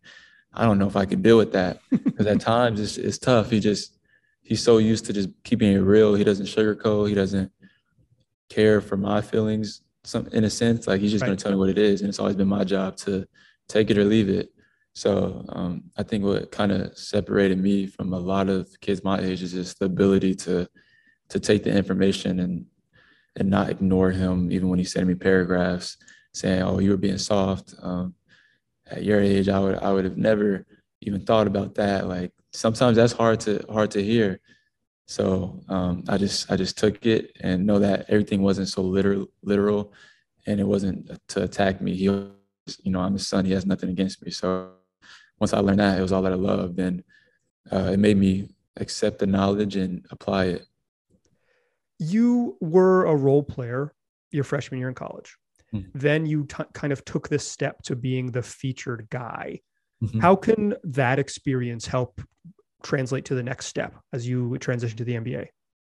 I 0.54 0.64
don't 0.64 0.78
know 0.78 0.86
if 0.86 0.96
I 0.96 1.04
could 1.06 1.22
deal 1.22 1.36
with 1.38 1.52
that 1.52 1.80
because 1.90 2.26
at 2.26 2.40
times 2.40 2.80
it's 2.80 2.96
it's 2.98 3.18
tough. 3.18 3.50
He 3.50 3.60
just 3.60 3.98
he's 4.42 4.62
so 4.62 4.78
used 4.78 5.04
to 5.06 5.12
just 5.12 5.28
keeping 5.44 5.72
it 5.72 5.78
real. 5.80 6.14
He 6.14 6.24
doesn't 6.24 6.46
sugarcoat. 6.46 7.08
He 7.08 7.14
doesn't 7.14 7.52
care 8.48 8.80
for 8.80 8.96
my 8.96 9.20
feelings. 9.20 9.82
Some 10.04 10.26
in 10.32 10.44
a 10.44 10.50
sense, 10.50 10.86
like 10.86 11.00
he's 11.00 11.12
just 11.12 11.22
Right. 11.22 11.28
gonna 11.28 11.36
tell 11.36 11.52
me 11.52 11.58
what 11.58 11.68
it 11.68 11.78
is, 11.78 12.00
and 12.00 12.08
it's 12.08 12.18
always 12.18 12.36
been 12.36 12.48
my 12.48 12.64
job 12.64 12.96
to 12.98 13.26
take 13.68 13.90
it 13.90 13.98
or 13.98 14.04
leave 14.04 14.28
it. 14.28 14.50
So 14.94 15.44
um, 15.50 15.84
I 15.96 16.02
think 16.02 16.24
what 16.24 16.50
kind 16.50 16.72
of 16.72 16.96
separated 16.98 17.58
me 17.58 17.86
from 17.86 18.12
a 18.12 18.18
lot 18.18 18.48
of 18.48 18.68
kids 18.80 19.02
my 19.04 19.20
age 19.20 19.42
is 19.42 19.52
just 19.52 19.78
the 19.78 19.86
ability 19.86 20.34
to 20.36 20.68
to 21.28 21.40
take 21.40 21.62
the 21.62 21.70
information 21.74 22.40
and 22.40 22.66
and 23.36 23.48
not 23.50 23.70
ignore 23.70 24.10
him, 24.10 24.52
even 24.52 24.68
when 24.68 24.78
he 24.78 24.84
sent 24.84 25.06
me 25.06 25.14
paragraphs 25.14 25.96
saying, 26.32 26.62
"Oh, 26.62 26.78
you 26.78 26.90
were 26.90 26.96
being 26.96 27.18
soft." 27.18 27.74
Um, 27.82 28.14
at 28.90 29.04
your 29.04 29.20
age, 29.20 29.48
I 29.48 29.58
would 29.58 29.78
I 29.78 29.92
would 29.92 30.04
have 30.04 30.16
never 30.16 30.66
even 31.00 31.24
thought 31.24 31.46
about 31.46 31.74
that. 31.76 32.08
Like 32.08 32.32
sometimes 32.52 32.96
that's 32.96 33.12
hard 33.12 33.40
to 33.40 33.64
hard 33.70 33.90
to 33.92 34.02
hear. 34.02 34.40
So 35.06 35.60
um, 35.68 36.04
I 36.08 36.16
just 36.18 36.50
I 36.50 36.56
just 36.56 36.78
took 36.78 37.04
it 37.06 37.36
and 37.40 37.66
know 37.66 37.78
that 37.80 38.06
everything 38.08 38.42
wasn't 38.42 38.68
so 38.68 38.82
literal 38.82 39.26
literal, 39.42 39.92
and 40.46 40.60
it 40.60 40.66
wasn't 40.66 41.10
to 41.28 41.42
attack 41.42 41.80
me. 41.80 41.94
He, 41.94 42.08
was, 42.08 42.30
you 42.82 42.92
know, 42.92 43.00
I'm 43.00 43.14
his 43.14 43.26
son. 43.26 43.44
He 43.44 43.52
has 43.52 43.66
nothing 43.66 43.90
against 43.90 44.24
me. 44.24 44.30
So 44.30 44.70
once 45.38 45.52
I 45.52 45.58
learned 45.58 45.80
that 45.80 45.98
it 45.98 46.02
was 46.02 46.12
all 46.12 46.22
that 46.22 46.32
I 46.32 46.36
love, 46.36 46.76
then 46.76 47.02
uh, 47.70 47.90
it 47.92 47.98
made 47.98 48.16
me 48.16 48.54
accept 48.76 49.18
the 49.18 49.26
knowledge 49.26 49.76
and 49.76 50.06
apply 50.10 50.44
it. 50.46 50.66
You 52.02 52.56
were 52.60 53.04
a 53.04 53.14
role 53.14 53.42
player 53.42 53.94
your 54.30 54.44
freshman 54.44 54.80
year 54.80 54.88
in 54.88 54.94
college. 54.94 55.36
Mhm. 55.72 55.90
Then 55.94 56.26
you 56.26 56.44
t- 56.46 56.64
kind 56.72 56.92
of 56.92 57.04
took 57.04 57.28
this 57.28 57.46
step 57.46 57.82
to 57.82 57.96
being 57.96 58.30
the 58.32 58.42
featured 58.42 59.06
guy. 59.10 59.60
Mhm. 60.02 60.20
How 60.20 60.34
can 60.36 60.74
that 60.84 61.18
experience 61.18 61.86
help 61.86 62.20
translate 62.82 63.24
to 63.26 63.34
the 63.34 63.42
next 63.42 63.66
step 63.66 63.94
as 64.12 64.26
you 64.26 64.58
transition 64.58 64.96
to 64.96 65.04
the 65.04 65.14
NBA? 65.14 65.48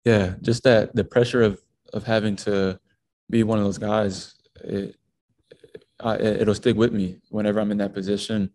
Yeah, 0.04 0.36
just 0.42 0.62
that 0.64 0.94
the 0.94 1.04
pressure 1.04 1.42
of 1.42 1.60
of 1.92 2.04
having 2.04 2.36
to 2.36 2.78
be 3.30 3.42
one 3.42 3.58
of 3.58 3.64
those 3.64 3.78
guys, 3.78 4.34
it, 4.62 4.96
I, 6.00 6.16
it'll 6.18 6.54
stick 6.54 6.76
with 6.76 6.92
me 6.92 7.20
whenever 7.30 7.60
I'm 7.60 7.70
in 7.70 7.78
that 7.78 7.94
position, 7.94 8.50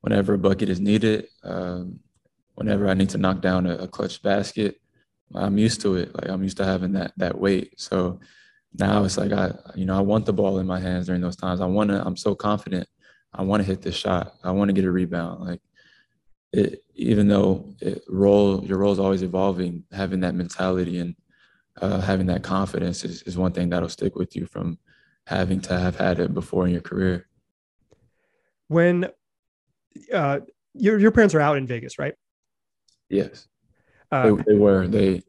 whenever 0.00 0.34
a 0.34 0.38
bucket 0.38 0.68
is 0.68 0.80
needed. 0.80 1.26
Um, 1.42 2.00
whenever 2.54 2.88
I 2.88 2.94
need 2.94 3.08
to 3.10 3.18
knock 3.18 3.40
down 3.40 3.66
a, 3.66 3.76
a 3.76 3.88
clutch 3.88 4.22
basket, 4.22 4.80
I'm 5.34 5.58
used 5.58 5.80
to 5.82 5.96
it. 5.96 6.14
Like 6.14 6.28
I'm 6.28 6.42
used 6.42 6.56
to 6.58 6.64
having 6.64 6.92
that 6.92 7.12
that 7.16 7.38
weight. 7.38 7.78
So 7.80 8.20
now 8.78 9.04
it's 9.04 9.18
like 9.18 9.32
I, 9.32 9.52
you 9.74 9.84
know, 9.84 9.96
I 9.96 10.00
want 10.00 10.26
the 10.26 10.32
ball 10.32 10.58
in 10.58 10.66
my 10.66 10.80
hands 10.80 11.06
during 11.06 11.20
those 11.20 11.36
times. 11.36 11.60
I 11.60 11.66
want 11.66 11.90
to. 11.90 12.04
I'm 12.04 12.16
so 12.16 12.34
confident. 12.34 12.88
I 13.34 13.42
want 13.42 13.62
to 13.62 13.66
hit 13.66 13.82
this 13.82 13.94
shot. 13.94 14.34
I 14.44 14.50
want 14.50 14.68
to 14.68 14.72
get 14.72 14.84
a 14.84 14.90
rebound. 14.90 15.44
Like 15.44 15.60
it, 16.52 16.82
even 16.94 17.28
though 17.28 17.74
it, 17.80 18.02
role 18.08 18.64
your 18.64 18.78
role 18.78 18.92
is 18.92 18.98
always 18.98 19.22
evolving, 19.22 19.84
having 19.92 20.20
that 20.20 20.34
mentality 20.34 20.98
and 20.98 21.16
uh, 21.80 22.00
having 22.00 22.26
that 22.26 22.42
confidence 22.42 23.04
is, 23.04 23.22
is 23.22 23.38
one 23.38 23.52
thing 23.52 23.70
that'll 23.70 23.88
stick 23.88 24.16
with 24.16 24.36
you 24.36 24.46
from 24.46 24.78
having 25.26 25.60
to 25.60 25.78
have 25.78 25.96
had 25.96 26.20
it 26.20 26.34
before 26.34 26.66
in 26.66 26.72
your 26.72 26.82
career. 26.82 27.26
When 28.68 29.08
uh, 30.12 30.40
your 30.74 30.98
your 30.98 31.10
parents 31.10 31.34
are 31.34 31.40
out 31.40 31.56
in 31.56 31.66
Vegas, 31.66 31.98
right? 31.98 32.14
Yes, 33.08 33.48
Uh, 34.12 34.34
they, 34.34 34.42
they 34.46 34.54
were. 34.54 34.86
They 34.86 35.22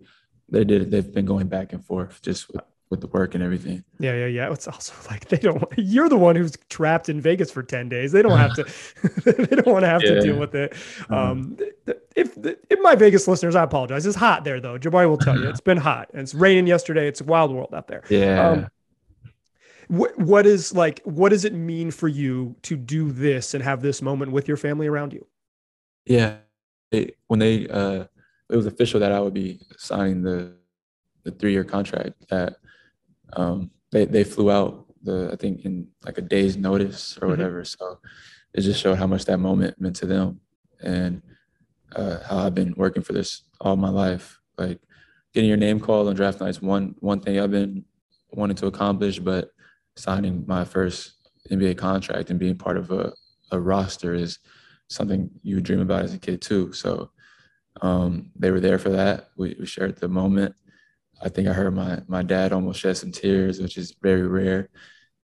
they 0.49 0.63
did. 0.63 0.91
They've 0.91 1.11
been 1.11 1.25
going 1.25 1.47
back 1.47 1.73
and 1.73 1.83
forth 1.83 2.21
just 2.21 2.49
with, 2.49 2.61
with 2.89 3.01
the 3.01 3.07
work 3.07 3.33
and 3.33 3.43
everything. 3.43 3.83
Yeah, 3.99 4.13
yeah, 4.13 4.25
yeah. 4.27 4.51
It's 4.51 4.67
also 4.67 4.93
like 5.09 5.27
they 5.29 5.37
don't. 5.37 5.63
You're 5.77 6.09
the 6.09 6.17
one 6.17 6.35
who's 6.35 6.53
trapped 6.69 7.09
in 7.09 7.21
Vegas 7.21 7.49
for 7.49 7.63
ten 7.63 7.89
days. 7.89 8.11
They 8.11 8.21
don't 8.21 8.37
have 8.37 8.53
to. 8.55 8.63
they 9.25 9.55
don't 9.55 9.67
want 9.67 9.83
to 9.83 9.89
have 9.89 10.01
to 10.01 10.21
deal 10.21 10.37
with 10.37 10.53
it. 10.53 10.73
Uh-huh. 11.09 11.15
Um, 11.15 11.57
if 12.15 12.37
if 12.37 12.79
my 12.81 12.95
Vegas 12.95 13.27
listeners, 13.27 13.55
I 13.55 13.63
apologize. 13.63 14.05
It's 14.05 14.15
hot 14.15 14.43
there 14.43 14.59
though. 14.59 14.77
Jabari 14.77 15.09
will 15.09 15.17
tell 15.17 15.39
you 15.39 15.49
it's 15.49 15.61
been 15.61 15.77
hot 15.77 16.09
and 16.13 16.21
it's 16.21 16.35
raining 16.35 16.67
yesterday. 16.67 17.07
It's 17.07 17.21
a 17.21 17.25
wild 17.25 17.51
world 17.51 17.73
out 17.73 17.87
there. 17.87 18.03
Yeah. 18.09 18.49
Um, 18.49 18.67
What 19.87 20.17
what 20.17 20.45
is 20.45 20.73
like? 20.73 21.01
What 21.03 21.29
does 21.29 21.45
it 21.45 21.53
mean 21.53 21.91
for 21.91 22.07
you 22.07 22.55
to 22.63 22.75
do 22.75 23.11
this 23.11 23.53
and 23.53 23.63
have 23.63 23.81
this 23.81 24.01
moment 24.01 24.31
with 24.31 24.47
your 24.47 24.57
family 24.57 24.87
around 24.87 25.13
you? 25.13 25.25
Yeah, 26.05 26.37
it, 26.91 27.17
when 27.27 27.39
they 27.39 27.67
uh, 27.67 28.05
it 28.49 28.55
was 28.55 28.65
official 28.65 28.99
that 28.99 29.11
I 29.11 29.19
would 29.19 29.33
be 29.33 29.59
signing 29.77 30.21
the 30.23 30.53
the 31.23 31.31
three 31.31 31.53
year 31.53 31.63
contract. 31.63 32.13
That 32.29 32.57
um, 33.33 33.71
they 33.91 34.05
they 34.05 34.23
flew 34.23 34.51
out 34.51 34.85
the 35.03 35.29
I 35.31 35.35
think 35.35 35.65
in 35.65 35.87
like 36.05 36.17
a 36.17 36.21
day's 36.21 36.57
notice 36.57 37.17
or 37.21 37.27
Mhm. 37.27 37.31
whatever. 37.31 37.65
So 37.65 37.99
it 38.53 38.61
just 38.61 38.81
showed 38.81 38.97
how 38.97 39.07
much 39.07 39.25
that 39.25 39.39
moment 39.39 39.79
meant 39.79 39.95
to 39.97 40.05
them 40.05 40.39
and 40.81 41.21
uh, 41.95 42.19
how 42.27 42.37
I've 42.39 42.55
been 42.55 42.73
working 42.77 43.03
for 43.03 43.13
this 43.13 43.43
all 43.61 43.75
my 43.75 43.89
life. 43.89 44.39
Like 44.57 44.79
getting 45.33 45.49
your 45.49 45.57
name 45.57 45.79
called 45.79 46.07
on 46.07 46.15
draft 46.15 46.39
night 46.41 46.49
is 46.49 46.61
one 46.61 46.95
one 46.99 47.19
thing 47.19 47.39
I've 47.39 47.51
been 47.51 47.85
wanting 48.31 48.55
to 48.57 48.67
accomplish, 48.67 49.19
but 49.19 49.51
signing 49.95 50.43
my 50.47 50.65
first 50.65 51.13
NBA 51.51 51.77
contract 51.77 52.29
and 52.29 52.39
being 52.39 52.57
part 52.57 52.77
of 52.77 52.91
a, 52.91 53.13
a 53.51 53.59
roster 53.59 54.13
is 54.13 54.39
something 54.89 55.29
you 55.43 55.55
would 55.55 55.63
dream 55.63 55.79
about 55.81 56.03
as 56.03 56.13
a 56.13 56.19
kid 56.19 56.41
too. 56.41 56.71
So 56.73 57.11
um, 57.81 58.31
they 58.35 58.51
were 58.51 58.59
there 58.59 58.79
for 58.79 58.89
that. 58.89 59.29
We, 59.37 59.55
we 59.59 59.65
shared 59.65 59.97
the 59.97 60.07
moment. 60.07 60.55
I 61.21 61.29
think 61.29 61.47
I 61.47 61.53
heard 61.53 61.73
my 61.73 62.01
my 62.07 62.23
dad 62.23 62.51
almost 62.53 62.79
shed 62.79 62.97
some 62.97 63.11
tears, 63.11 63.59
which 63.59 63.77
is 63.77 63.95
very 64.01 64.27
rare. 64.27 64.69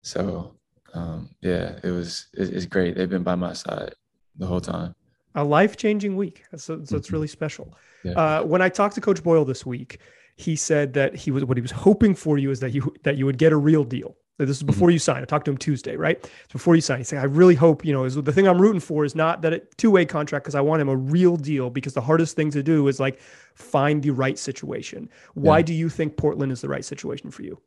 So 0.01 0.55
um, 0.93 1.29
yeah, 1.41 1.79
it 1.83 1.91
was 1.91 2.27
it, 2.33 2.53
it's 2.53 2.65
great. 2.65 2.95
They've 2.95 3.09
been 3.09 3.23
by 3.23 3.35
my 3.35 3.53
side 3.53 3.93
the 4.37 4.47
whole 4.47 4.61
time. 4.61 4.95
A 5.35 5.43
life 5.43 5.77
changing 5.77 6.15
week. 6.15 6.43
So, 6.57 6.83
so 6.83 6.97
it's 6.97 7.11
really 7.11 7.27
special. 7.27 7.75
Yeah. 8.03 8.13
Uh, 8.13 8.43
when 8.43 8.61
I 8.61 8.69
talked 8.69 8.95
to 8.95 9.01
Coach 9.01 9.21
Boyle 9.23 9.45
this 9.45 9.65
week, 9.65 9.99
he 10.35 10.55
said 10.55 10.93
that 10.93 11.15
he 11.15 11.31
was 11.31 11.45
what 11.45 11.57
he 11.57 11.61
was 11.61 11.71
hoping 11.71 12.15
for 12.15 12.37
you 12.37 12.49
is 12.49 12.59
that 12.61 12.71
you 12.71 12.93
that 13.03 13.17
you 13.17 13.25
would 13.25 13.37
get 13.37 13.51
a 13.51 13.57
real 13.57 13.83
deal. 13.83 14.15
This 14.45 14.57
is 14.57 14.63
before 14.63 14.89
you 14.89 14.99
sign. 14.99 15.21
I 15.21 15.25
talked 15.25 15.45
to 15.45 15.51
him 15.51 15.57
Tuesday, 15.57 15.97
right? 15.97 16.17
It's 16.17 16.53
before 16.53 16.73
you 16.75 16.81
sign. 16.81 16.99
He's 16.99 17.09
saying, 17.09 17.21
I 17.21 17.25
really 17.25 17.55
hope, 17.55 17.83
you 17.83 17.91
know, 17.91 18.05
is 18.05 18.15
the 18.15 18.31
thing 18.31 18.47
I'm 18.47 18.59
rooting 18.59 18.79
for 18.79 19.03
is 19.03 19.13
not 19.13 19.41
that 19.41 19.51
it 19.51 19.77
two 19.77 19.91
way 19.91 20.05
contract 20.05 20.45
because 20.45 20.55
I 20.55 20.61
want 20.61 20.81
him 20.81 20.87
a 20.87 20.95
real 20.95 21.35
deal 21.35 21.69
because 21.69 21.93
the 21.93 22.01
hardest 22.01 22.37
thing 22.37 22.49
to 22.51 22.63
do 22.63 22.87
is 22.87 23.01
like 23.01 23.19
find 23.53 24.01
the 24.01 24.11
right 24.11 24.39
situation. 24.39 25.09
Why 25.33 25.57
Yeah. 25.57 25.63
do 25.63 25.73
you 25.73 25.89
think 25.89 26.15
Portland 26.15 26.53
is 26.53 26.61
the 26.61 26.69
right 26.69 26.85
situation 26.85 27.31
for 27.31 27.43
you? 27.43 27.61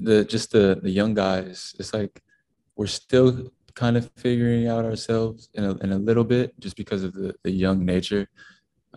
the 0.00 0.24
just 0.24 0.52
the 0.52 0.78
the 0.80 0.90
young 0.90 1.12
guys 1.12 1.74
it's 1.80 1.92
like 1.92 2.22
we're 2.76 2.86
still 2.86 3.50
kind 3.74 3.96
of 3.96 4.08
figuring 4.14 4.68
out 4.68 4.84
ourselves 4.84 5.48
in 5.54 5.64
a, 5.64 5.74
in 5.78 5.90
a 5.90 5.98
little 5.98 6.22
bit 6.22 6.54
just 6.60 6.76
because 6.76 7.02
of 7.02 7.12
the, 7.14 7.34
the 7.42 7.50
young 7.50 7.84
nature 7.84 8.28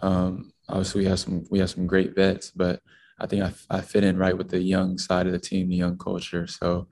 um 0.03 0.53
obviously 0.69 1.01
we 1.01 1.07
have 1.09 1.19
some 1.19 1.43
we 1.49 1.57
have 1.57 1.71
some 1.71 1.87
great 1.87 2.13
vets 2.13 2.51
but 2.51 2.83
i 3.21 3.25
think 3.27 3.43
i, 3.43 3.51
I 3.69 3.81
fit 3.81 4.03
in 4.03 4.17
right 4.17 4.37
with 4.37 4.49
the 4.49 4.61
young 4.61 4.97
side 4.97 5.27
of 5.27 5.33
the 5.33 5.39
team 5.39 5.69
the 5.69 5.75
young 5.75 5.97
culture. 5.97 6.47
So 6.47 6.87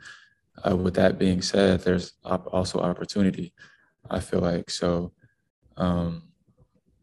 uh, 0.66 0.76
with 0.76 0.96
that 0.96 1.18
being 1.18 1.42
said 1.42 1.82
there's 1.82 2.14
op- 2.24 2.54
also 2.54 2.80
opportunity 2.80 3.54
i 4.10 4.20
feel 4.20 4.42
like. 4.42 4.70
So 4.70 5.12
um 5.78 6.24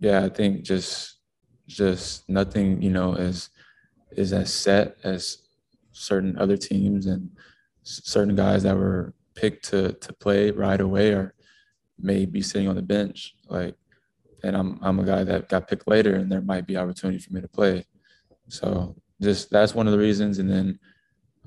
yeah 0.01 0.25
i 0.25 0.29
think 0.29 0.63
just 0.63 1.19
just 1.67 2.29
nothing 2.29 2.83
you 2.83 2.91
know 2.91 3.15
is 3.15 3.51
is 4.13 4.33
as 4.33 4.53
set 4.53 4.97
as 5.05 5.39
certain 5.93 6.39
other 6.39 6.57
teams 6.57 7.07
and 7.07 7.31
certain 7.83 8.37
guys 8.37 8.63
that 8.63 8.77
were 8.77 9.15
picked 9.35 9.65
to 9.71 9.93
to 9.95 10.13
play 10.13 10.51
right 10.51 10.81
away 10.81 11.13
or 11.13 11.35
may 11.99 12.27
be 12.27 12.43
sitting 12.43 12.69
on 12.69 12.77
the 12.77 12.83
bench 12.83 13.35
like 13.49 13.75
and 14.43 14.57
I'm 14.57 14.79
I'm 14.83 14.99
a 15.01 15.05
guy 15.05 15.25
that 15.25 15.49
got 15.49 15.69
picked 15.69 15.89
later 15.89 16.15
and 16.15 16.31
there 16.31 16.41
might 16.41 16.67
be 16.67 16.77
opportunity 16.77 17.19
for 17.19 17.33
me 17.33 17.41
to 17.41 17.49
play. 17.49 17.85
So 18.49 18.97
just 19.21 19.51
that's 19.51 19.75
one 19.75 19.87
of 19.87 19.93
the 19.93 19.99
reasons 19.99 20.39
and 20.39 20.51
then 20.51 20.79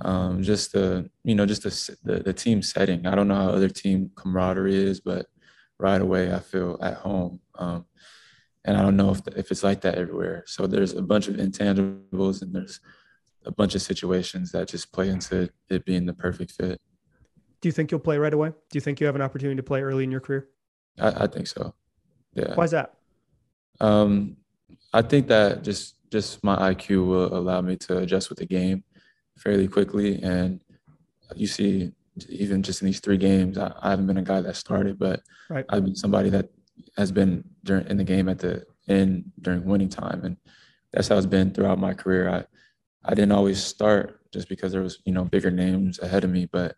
um, 0.02 0.42
just 0.42 0.72
the 0.72 1.10
you 1.24 1.36
know 1.36 1.46
just 1.46 1.64
the, 1.64 1.98
the 2.04 2.24
the 2.24 2.34
team 2.34 2.62
setting 2.62 3.06
I 3.06 3.16
don't 3.16 3.28
know 3.28 3.36
how 3.36 3.50
other 3.50 3.70
team 3.70 4.12
camaraderie 4.16 4.76
is 4.76 5.00
but 5.00 5.28
right 5.78 6.02
away 6.02 6.34
I 6.34 6.40
feel 6.40 6.78
at 6.82 6.96
home 6.96 7.40
um, 7.56 7.86
and 8.66 8.78
I 8.78 8.82
don't 8.82 8.98
know 8.98 9.12
if 9.12 9.22
if 9.36 9.52
it's 9.52 9.64
like 9.64 9.82
that 9.82 9.96
everywhere 9.96 10.44
so 10.48 10.68
there's 10.68 10.94
a 10.94 11.02
bunch 11.02 11.28
of 11.28 11.36
intangibles 11.36 12.42
and 12.42 12.54
there's 12.54 12.80
a 13.46 13.52
bunch 13.52 13.76
of 13.76 13.82
situations 13.82 14.52
that 14.52 14.68
just 14.68 14.92
play 14.92 15.10
into 15.10 15.50
it 15.70 15.86
being 15.86 16.06
the 16.06 16.14
perfect 16.14 16.52
fit. 16.52 16.80
Do 17.62 17.68
you 17.68 17.74
think 17.74 17.92
you'll 17.92 18.00
play 18.00 18.18
right 18.18 18.34
away? 18.34 18.50
Do 18.50 18.74
you 18.74 18.82
think 18.82 19.00
you 19.00 19.06
have 19.06 19.16
an 19.16 19.22
opportunity 19.22 19.58
to 19.58 19.64
play 19.64 19.82
early 19.82 20.04
in 20.04 20.12
your 20.12 20.22
career? 20.22 20.48
I, 20.98 21.24
I 21.24 21.28
think 21.28 21.48
so. 21.48 21.74
Yeah. 22.34 22.56
Why 22.56 22.66
is 22.66 22.72
that? 22.72 22.94
Um, 23.82 24.38
I 24.94 25.02
think 25.02 25.28
that 25.28 25.64
just 25.64 25.96
just 26.12 26.44
my 26.44 26.56
IQ 26.74 27.06
will 27.08 27.36
allow 27.36 27.62
me 27.62 27.76
to 27.78 28.00
adjust 28.00 28.30
with 28.30 28.40
the 28.40 28.46
game 28.46 28.84
fairly 29.38 29.68
quickly. 29.68 30.22
And 30.22 30.62
you 31.36 31.48
see, 31.48 31.92
even 32.28 32.64
just 32.64 32.82
in 32.82 32.88
these 32.88 33.00
three 33.00 33.18
games, 33.18 33.58
I, 33.58 33.74
I 33.82 33.92
haven't 33.92 34.08
been 34.08 34.18
a 34.18 34.24
guy 34.24 34.42
that 34.42 34.56
started, 34.56 35.00
but 35.00 35.22
Right. 35.50 35.66
I've 35.70 35.84
been 35.84 35.96
somebody 35.96 36.30
that 36.30 36.50
has 36.98 37.12
been 37.12 37.44
during 37.64 37.88
in 37.88 37.98
the 37.98 38.04
game 38.04 38.30
at 38.30 38.40
the 38.40 38.66
end 38.88 39.32
during 39.42 39.66
winning 39.66 39.90
time, 39.90 40.24
and 40.24 40.38
that's 40.94 41.08
how 41.08 41.18
it's 41.18 41.26
been 41.26 41.52
throughout 41.52 41.80
my 41.80 41.94
career. 41.94 42.30
I 42.30 42.46
I 43.04 43.16
didn't 43.16 43.32
always 43.32 43.64
start 43.64 44.20
just 44.32 44.48
because 44.48 44.72
there 44.72 44.82
was 44.82 45.00
you 45.06 45.14
know 45.14 45.26
bigger 45.26 45.50
names 45.52 46.00
ahead 46.00 46.24
of 46.24 46.30
me, 46.30 46.46
but 46.52 46.76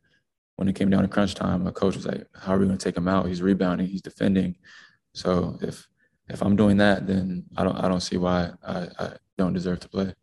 when 0.56 0.67
it 0.70 0.76
came 0.76 0.89
down 0.89 1.02
to 1.02 1.08
crunch 1.10 1.36
time, 1.36 1.63
my 1.63 1.72
coach 1.72 1.96
was 1.96 2.06
like, 2.06 2.28
"How 2.34 2.54
are 2.54 2.60
we 2.60 2.65
going 2.65 2.78
to 2.78 2.84
take 2.84 2.96
him 2.96 3.08
out? 3.08 3.28
He's 3.28 3.41
rebounding, 3.41 3.88
he's 3.88 4.02
defending." 4.02 4.56
So 5.13 5.58
if 5.62 5.88
if 6.34 6.41
I'm 6.41 6.56
doing 6.56 6.78
that, 6.78 7.08
then 7.08 7.44
I 7.58 7.63
don't 7.63 7.78
I 7.78 7.88
don't 7.88 8.02
see 8.02 8.17
why 8.17 8.52
I, 8.65 8.88
I 9.00 9.10
don't 9.38 9.54
deserve 9.54 9.80
to 9.82 9.89
play. 9.89 10.13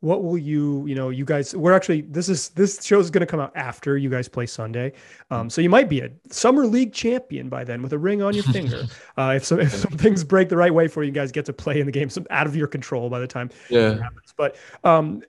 what 0.00 0.22
will 0.22 0.38
you 0.38 0.86
you 0.86 0.94
know 0.94 1.08
you 1.10 1.24
guys 1.24 1.56
we're 1.56 1.72
actually 1.72 2.02
this 2.02 2.28
is 2.28 2.50
this 2.50 2.84
show 2.84 3.00
is 3.00 3.10
going 3.10 3.20
to 3.20 3.26
come 3.26 3.40
out 3.40 3.50
after 3.56 3.96
you 3.98 4.08
guys 4.08 4.28
play 4.28 4.46
sunday. 4.46 4.92
Um, 5.32 5.50
so 5.50 5.60
you 5.60 5.68
might 5.68 5.88
be 5.88 6.00
a 6.00 6.10
summer 6.30 6.66
league 6.66 6.92
champion 6.92 7.48
by 7.48 7.64
then 7.64 7.82
with 7.82 7.92
a 7.92 7.98
ring 7.98 8.22
on 8.22 8.32
your 8.32 8.44
finger. 8.58 8.86
Uh, 9.16 9.32
if 9.36 9.44
some 9.44 9.58
if 9.58 9.72
some 9.74 9.90
things 10.04 10.22
break 10.22 10.48
the 10.50 10.56
right 10.56 10.72
way 10.72 10.86
for 10.86 11.02
you, 11.02 11.08
you 11.08 11.12
guys 11.12 11.32
get 11.32 11.46
to 11.46 11.52
play 11.52 11.80
in 11.80 11.86
the 11.86 11.92
game 11.92 12.08
some 12.10 12.26
out 12.30 12.46
of 12.46 12.54
your 12.54 12.68
control 12.68 13.10
by 13.10 13.18
the 13.18 13.26
time 13.26 13.50
it 13.70 13.74
Yeah. 13.74 14.00
happens. 14.00 14.32
But 14.36 14.54
um, 14.84 15.22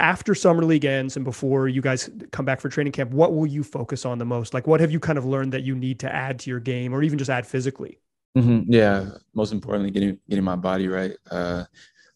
after 0.00 0.34
summer 0.34 0.64
league 0.64 0.84
ends 0.84 1.14
and 1.16 1.24
before 1.24 1.68
you 1.68 1.80
guys 1.80 2.10
come 2.32 2.44
back 2.44 2.60
for 2.60 2.68
training 2.68 2.94
camp 2.94 3.10
what 3.12 3.32
will 3.32 3.46
you 3.46 3.62
focus 3.62 4.04
on 4.04 4.18
the 4.18 4.24
most? 4.24 4.54
Like 4.54 4.66
what 4.66 4.80
have 4.80 4.90
you 4.90 4.98
kind 4.98 5.18
of 5.18 5.24
learned 5.24 5.52
that 5.52 5.62
you 5.62 5.76
need 5.76 6.00
to 6.00 6.12
add 6.12 6.40
to 6.40 6.50
your 6.50 6.58
game 6.60 6.92
or 6.92 7.02
even 7.04 7.16
just 7.16 7.30
add 7.30 7.46
physically 7.46 7.98
hmm 8.36 8.62
Yeah. 8.68 9.10
Most 9.34 9.52
importantly, 9.52 9.90
getting 9.90 10.18
getting 10.28 10.44
my 10.44 10.56
body 10.56 10.88
right. 10.88 11.16
Uh, 11.30 11.64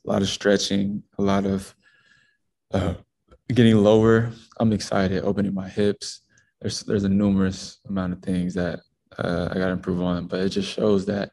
a 0.06 0.10
lot 0.10 0.22
of 0.22 0.28
stretching, 0.28 1.02
a 1.18 1.22
lot 1.22 1.46
of 1.46 1.74
uh, 2.72 2.94
getting 3.48 3.76
lower. 3.76 4.30
I'm 4.60 4.72
excited, 4.72 5.24
opening 5.24 5.54
my 5.54 5.68
hips. 5.68 6.22
There's 6.60 6.82
there's 6.82 7.04
a 7.04 7.08
numerous 7.08 7.78
amount 7.88 8.14
of 8.14 8.22
things 8.22 8.54
that 8.54 8.80
uh, 9.18 9.48
I 9.50 9.54
got 9.54 9.66
to 9.66 9.72
improve 9.72 10.02
on, 10.02 10.28
but 10.28 10.40
it 10.40 10.50
just 10.50 10.70
shows 10.72 11.06
that 11.06 11.32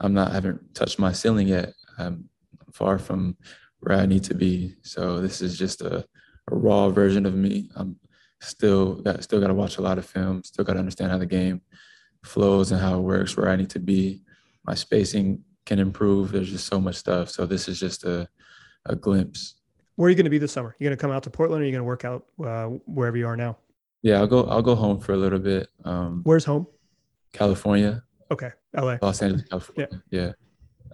I'm 0.00 0.14
not 0.14 0.32
I 0.32 0.34
haven't 0.34 0.74
touched 0.74 0.98
my 0.98 1.12
ceiling 1.12 1.48
yet. 1.48 1.72
I'm 1.98 2.28
far 2.72 2.98
from 2.98 3.36
where 3.80 3.98
I 3.98 4.06
need 4.06 4.24
to 4.24 4.34
be. 4.34 4.74
So 4.82 5.20
this 5.20 5.42
is 5.42 5.58
just 5.58 5.82
a, 5.82 5.98
a 6.00 6.56
raw 6.56 6.90
version 6.90 7.26
of 7.26 7.34
me. 7.34 7.70
I'm 7.76 7.96
still 8.40 8.96
got 9.02 9.24
still 9.24 9.40
got 9.40 9.48
to 9.48 9.54
watch 9.54 9.78
a 9.78 9.82
lot 9.82 9.98
of 9.98 10.06
film. 10.06 10.44
Still 10.44 10.64
got 10.64 10.74
to 10.74 10.80
understand 10.80 11.12
how 11.12 11.18
the 11.18 11.26
game 11.26 11.62
flows 12.26 12.72
and 12.72 12.80
how 12.80 12.98
it 12.98 13.02
works, 13.02 13.36
where 13.36 13.48
I 13.48 13.56
need 13.56 13.70
to 13.70 13.78
be. 13.80 14.22
My 14.64 14.74
spacing 14.74 15.42
can 15.64 15.78
improve. 15.78 16.32
There's 16.32 16.50
just 16.50 16.66
so 16.66 16.80
much 16.80 16.96
stuff. 16.96 17.30
So 17.30 17.46
this 17.46 17.68
is 17.68 17.78
just 17.80 18.04
a 18.04 18.28
a 18.88 18.94
glimpse. 18.94 19.54
where 19.96 20.06
are 20.06 20.10
you 20.10 20.14
going 20.16 20.24
to 20.24 20.30
be 20.30 20.38
this 20.38 20.52
summer 20.52 20.76
You're 20.78 20.88
going 20.90 20.96
to 20.96 21.00
come 21.00 21.10
out 21.10 21.24
to 21.24 21.30
portland 21.30 21.60
or 21.60 21.64
are 21.64 21.66
you 21.66 21.72
going 21.72 21.80
to 21.80 21.84
work 21.84 22.04
out 22.04 22.24
uh, 22.44 22.66
wherever 22.86 23.16
you 23.16 23.26
are 23.26 23.36
now 23.36 23.58
Yeah, 24.02 24.18
I'll 24.20 24.28
go. 24.28 24.44
I'll 24.44 24.62
go 24.62 24.76
home 24.76 25.00
for 25.00 25.12
a 25.12 25.16
little 25.16 25.40
bit. 25.40 25.66
Um, 25.84 26.20
where's 26.22 26.44
home 26.44 26.68
California. 27.32 28.04
Okay, 28.30 28.50
LA. 28.74 28.98
Los 29.02 29.22
Angeles, 29.22 29.42
California. 29.48 29.88
Yeah. 30.10 30.32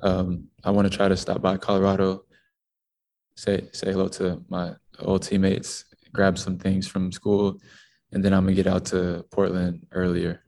Um, 0.03 0.49
I 0.65 0.71
want 0.71 0.91
to 0.91 0.97
try 0.97 1.09
to 1.09 1.17
stop 1.17 1.43
by 1.43 1.57
Colorado, 1.59 2.25
say 3.37 3.69
say 3.73 3.93
hello 3.93 4.09
to 4.09 4.43
my 4.49 4.73
old 5.01 5.23
teammates, 5.23 5.85
grab 6.15 6.39
some 6.39 6.57
things 6.59 6.89
from 6.89 7.13
school, 7.13 7.59
and 8.13 8.25
then 8.25 8.33
I'm 8.33 8.45
gonna 8.45 8.55
get 8.55 8.67
out 8.67 8.85
to 8.87 9.25
Portland 9.31 9.87
earlier, 9.93 10.43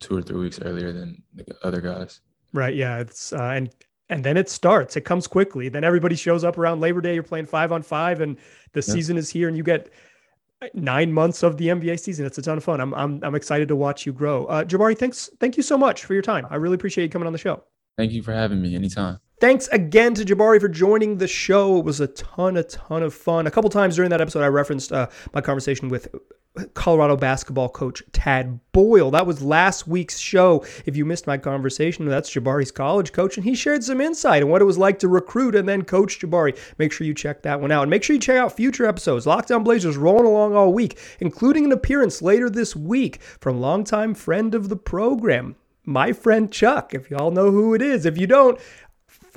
two 0.00 0.16
or 0.16 0.22
three 0.22 0.38
weeks 0.38 0.60
earlier 0.60 0.92
than 0.92 1.22
the 1.34 1.44
other 1.62 1.80
guys. 1.80 2.20
Right. 2.52 2.74
Yeah. 2.74 2.98
It's 2.98 3.32
uh, 3.32 3.42
and 3.42 3.70
and 4.08 4.24
then 4.24 4.36
it 4.36 4.48
starts. 4.48 4.96
It 4.96 5.02
comes 5.02 5.26
quickly. 5.26 5.68
Then 5.68 5.84
everybody 5.84 6.14
shows 6.14 6.44
up 6.44 6.58
around 6.58 6.80
Labor 6.80 7.00
Day. 7.00 7.14
You're 7.14 7.22
playing 7.22 7.46
five 7.46 7.72
on 7.72 7.82
five, 7.82 8.20
and 8.20 8.36
the 8.72 8.84
yeah. 8.86 8.94
season 8.94 9.16
is 9.16 9.28
here, 9.28 9.48
and 9.48 9.56
you 9.56 9.62
get 9.62 9.90
nine 10.74 11.12
months 11.12 11.42
of 11.42 11.56
the 11.56 11.68
NBA 11.68 11.98
season. 12.00 12.24
It's 12.24 12.38
a 12.38 12.42
ton 12.42 12.56
of 12.56 12.64
fun. 12.64 12.80
I'm 12.80 12.94
I'm 12.94 13.22
I'm 13.22 13.34
excited 13.34 13.68
to 13.68 13.76
watch 13.76 14.06
you 14.06 14.12
grow. 14.12 14.46
Uh, 14.46 14.64
Jabari, 14.64 14.96
thanks. 14.96 15.30
Thank 15.40 15.56
you 15.56 15.62
so 15.62 15.76
much 15.76 16.04
for 16.04 16.14
your 16.14 16.22
time. 16.22 16.46
I 16.50 16.56
really 16.56 16.76
appreciate 16.76 17.04
you 17.04 17.10
coming 17.10 17.26
on 17.26 17.32
the 17.32 17.38
show. 17.38 17.64
Thank 17.96 18.12
you 18.12 18.22
for 18.22 18.32
having 18.32 18.60
me. 18.60 18.74
Anytime. 18.74 19.18
Thanks 19.38 19.68
again 19.68 20.14
to 20.14 20.24
Jabari 20.24 20.60
for 20.60 20.68
joining 20.68 21.18
the 21.18 21.28
show. 21.28 21.78
It 21.78 21.84
was 21.84 22.00
a 22.00 22.06
ton, 22.06 22.56
a 22.56 22.62
ton 22.62 23.02
of 23.02 23.12
fun. 23.12 23.46
A 23.46 23.50
couple 23.50 23.68
times 23.68 23.96
during 23.96 24.10
that 24.10 24.20
episode, 24.22 24.42
I 24.42 24.46
referenced 24.46 24.92
uh, 24.92 25.08
my 25.34 25.42
conversation 25.42 25.90
with 25.90 26.08
Colorado 26.74 27.16
basketball 27.16 27.68
coach 27.68 28.02
Tad 28.12 28.60
Boyle. 28.72 29.10
That 29.10 29.26
was 29.26 29.42
last 29.42 29.86
week's 29.86 30.18
show. 30.18 30.64
If 30.84 30.96
you 30.96 31.04
missed 31.04 31.26
my 31.26 31.38
conversation, 31.38 32.06
that's 32.06 32.32
Jabari's 32.32 32.70
college 32.70 33.12
coach, 33.12 33.36
and 33.36 33.44
he 33.44 33.54
shared 33.54 33.84
some 33.84 34.00
insight 34.00 34.42
on 34.42 34.48
what 34.48 34.62
it 34.62 34.66
was 34.66 34.78
like 34.78 34.98
to 35.00 35.08
recruit 35.08 35.54
and 35.54 35.68
then 35.68 35.82
coach 35.82 36.18
Jabari. 36.18 36.58
Make 36.78 36.92
sure 36.92 37.06
you 37.06 37.14
check 37.14 37.42
that 37.42 37.60
one 37.60 37.72
out. 37.72 37.82
And 37.82 37.90
make 37.90 38.02
sure 38.02 38.14
you 38.14 38.20
check 38.20 38.38
out 38.38 38.56
future 38.56 38.86
episodes. 38.86 39.26
Locked 39.26 39.50
On 39.50 39.64
Blazers 39.64 39.96
rolling 39.96 40.26
along 40.26 40.54
all 40.54 40.72
week, 40.72 40.98
including 41.20 41.64
an 41.64 41.72
appearance 41.72 42.22
later 42.22 42.50
this 42.50 42.74
week 42.74 43.20
from 43.40 43.60
longtime 43.60 44.14
friend 44.14 44.54
of 44.54 44.68
the 44.68 44.76
program, 44.76 45.56
my 45.84 46.12
friend 46.12 46.50
Chuck. 46.50 46.94
If 46.94 47.10
y'all 47.10 47.30
know 47.30 47.50
who 47.50 47.74
it 47.74 47.82
is, 47.82 48.06
if 48.06 48.18
you 48.18 48.26
don't, 48.26 48.60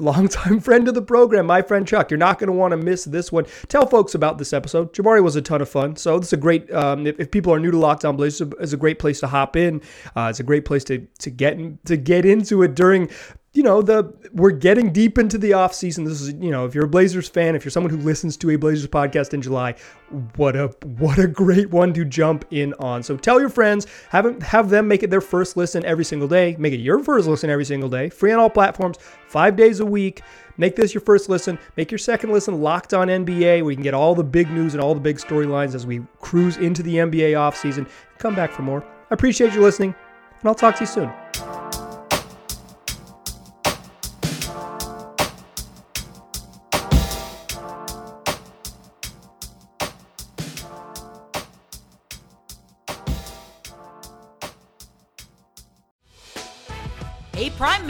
longtime 0.01 0.59
friend 0.61 0.87
of 0.87 0.93
the 0.93 1.01
program, 1.01 1.45
my 1.45 1.61
friend 1.61 1.87
Chuck. 1.87 2.11
You're 2.11 2.17
not 2.17 2.39
going 2.39 2.47
to 2.47 2.53
want 2.53 2.71
to 2.71 2.77
miss 2.77 3.05
this 3.05 3.31
one. 3.31 3.45
Tell 3.67 3.85
folks 3.85 4.15
about 4.15 4.37
this 4.37 4.53
episode. 4.53 4.93
Jabari 4.93 5.23
was 5.23 5.35
a 5.35 5.41
ton 5.41 5.61
of 5.61 5.69
fun. 5.69 5.95
So 5.95 6.19
this 6.19 6.29
is 6.29 6.33
a 6.33 6.37
great, 6.37 6.71
um, 6.71 7.07
if, 7.07 7.19
if, 7.19 7.31
people 7.31 7.53
are 7.53 7.59
new 7.59 7.71
to 7.71 7.77
Locked 7.77 8.05
On 8.05 8.17
Blazers, 8.17 8.51
it's 8.59 8.73
a 8.73 8.77
great 8.77 8.99
place 8.99 9.19
to 9.19 9.27
hop 9.27 9.55
in. 9.55 9.81
Uh, 10.15 10.27
it's 10.29 10.39
a 10.39 10.43
great 10.43 10.65
place 10.65 10.83
to 10.85 10.99
to 11.19 11.29
get 11.29 11.85
to 11.85 11.97
get 11.97 12.25
into 12.25 12.63
it 12.63 12.75
during 12.75 13.09
you 13.59 13.63
know 13.63 13.81
the 13.81 14.09
we're 14.31 14.51
getting 14.51 14.93
deep 14.93 15.17
into 15.17 15.37
the 15.37 15.51
off 15.51 15.73
season 15.73 16.05
this 16.05 16.21
is 16.21 16.31
you 16.35 16.49
know 16.49 16.65
if 16.65 16.73
you're 16.73 16.85
a 16.85 16.87
blazers 16.87 17.27
fan 17.27 17.57
if 17.57 17.65
you're 17.65 17.71
someone 17.71 17.89
who 17.89 17.97
listens 17.97 18.37
to 18.37 18.49
a 18.51 18.55
blazers 18.55 18.87
podcast 18.87 19.33
in 19.33 19.41
july 19.41 19.75
what 20.37 20.55
a 20.55 20.67
what 20.97 21.19
a 21.19 21.27
great 21.27 21.69
one 21.69 21.93
to 21.93 22.05
jump 22.05 22.45
in 22.51 22.73
on. 22.75 23.03
So 23.03 23.17
tell 23.17 23.37
your 23.37 23.49
friends 23.49 23.85
have 24.09 24.23
them, 24.23 24.39
have 24.39 24.69
them 24.69 24.87
make 24.87 25.03
it 25.03 25.09
their 25.09 25.19
first 25.19 25.57
listen 25.57 25.83
every 25.83 26.05
single 26.05 26.27
day. 26.27 26.55
Make 26.57 26.71
it 26.71 26.77
your 26.77 27.03
first 27.03 27.27
listen 27.27 27.49
every 27.49 27.65
single 27.65 27.89
day. 27.89 28.09
Free 28.09 28.31
on 28.31 28.39
all 28.39 28.49
platforms 28.49 28.97
five 29.27 29.57
days 29.57 29.81
a 29.81 29.85
week. 29.85 30.21
Make 30.57 30.77
this 30.77 30.93
your 30.93 31.01
first 31.01 31.27
listen. 31.27 31.59
Make 31.75 31.91
your 31.91 31.97
second 31.99 32.31
listen 32.31 32.61
locked 32.61 32.93
on 32.93 33.09
nba 33.09 33.61
where 33.61 33.71
you 33.71 33.75
can 33.75 33.83
get 33.83 33.93
all 33.93 34.15
the 34.15 34.23
big 34.23 34.49
news 34.49 34.73
and 34.73 34.81
all 34.81 34.93
the 34.93 35.01
big 35.01 35.17
storylines 35.17 35.75
as 35.75 35.85
we 35.85 36.01
cruise 36.21 36.55
into 36.57 36.81
the 36.81 36.95
nba 36.95 37.37
off 37.37 37.55
offseason. 37.55 37.89
Come 38.19 38.35
back 38.35 38.53
for 38.53 38.61
more. 38.61 38.83
I 39.11 39.13
appreciate 39.13 39.53
you 39.53 39.61
listening 39.61 39.93
and 40.39 40.47
i'll 40.47 40.55
talk 40.55 40.75
to 40.75 40.81
you 40.81 40.87
soon 40.87 41.48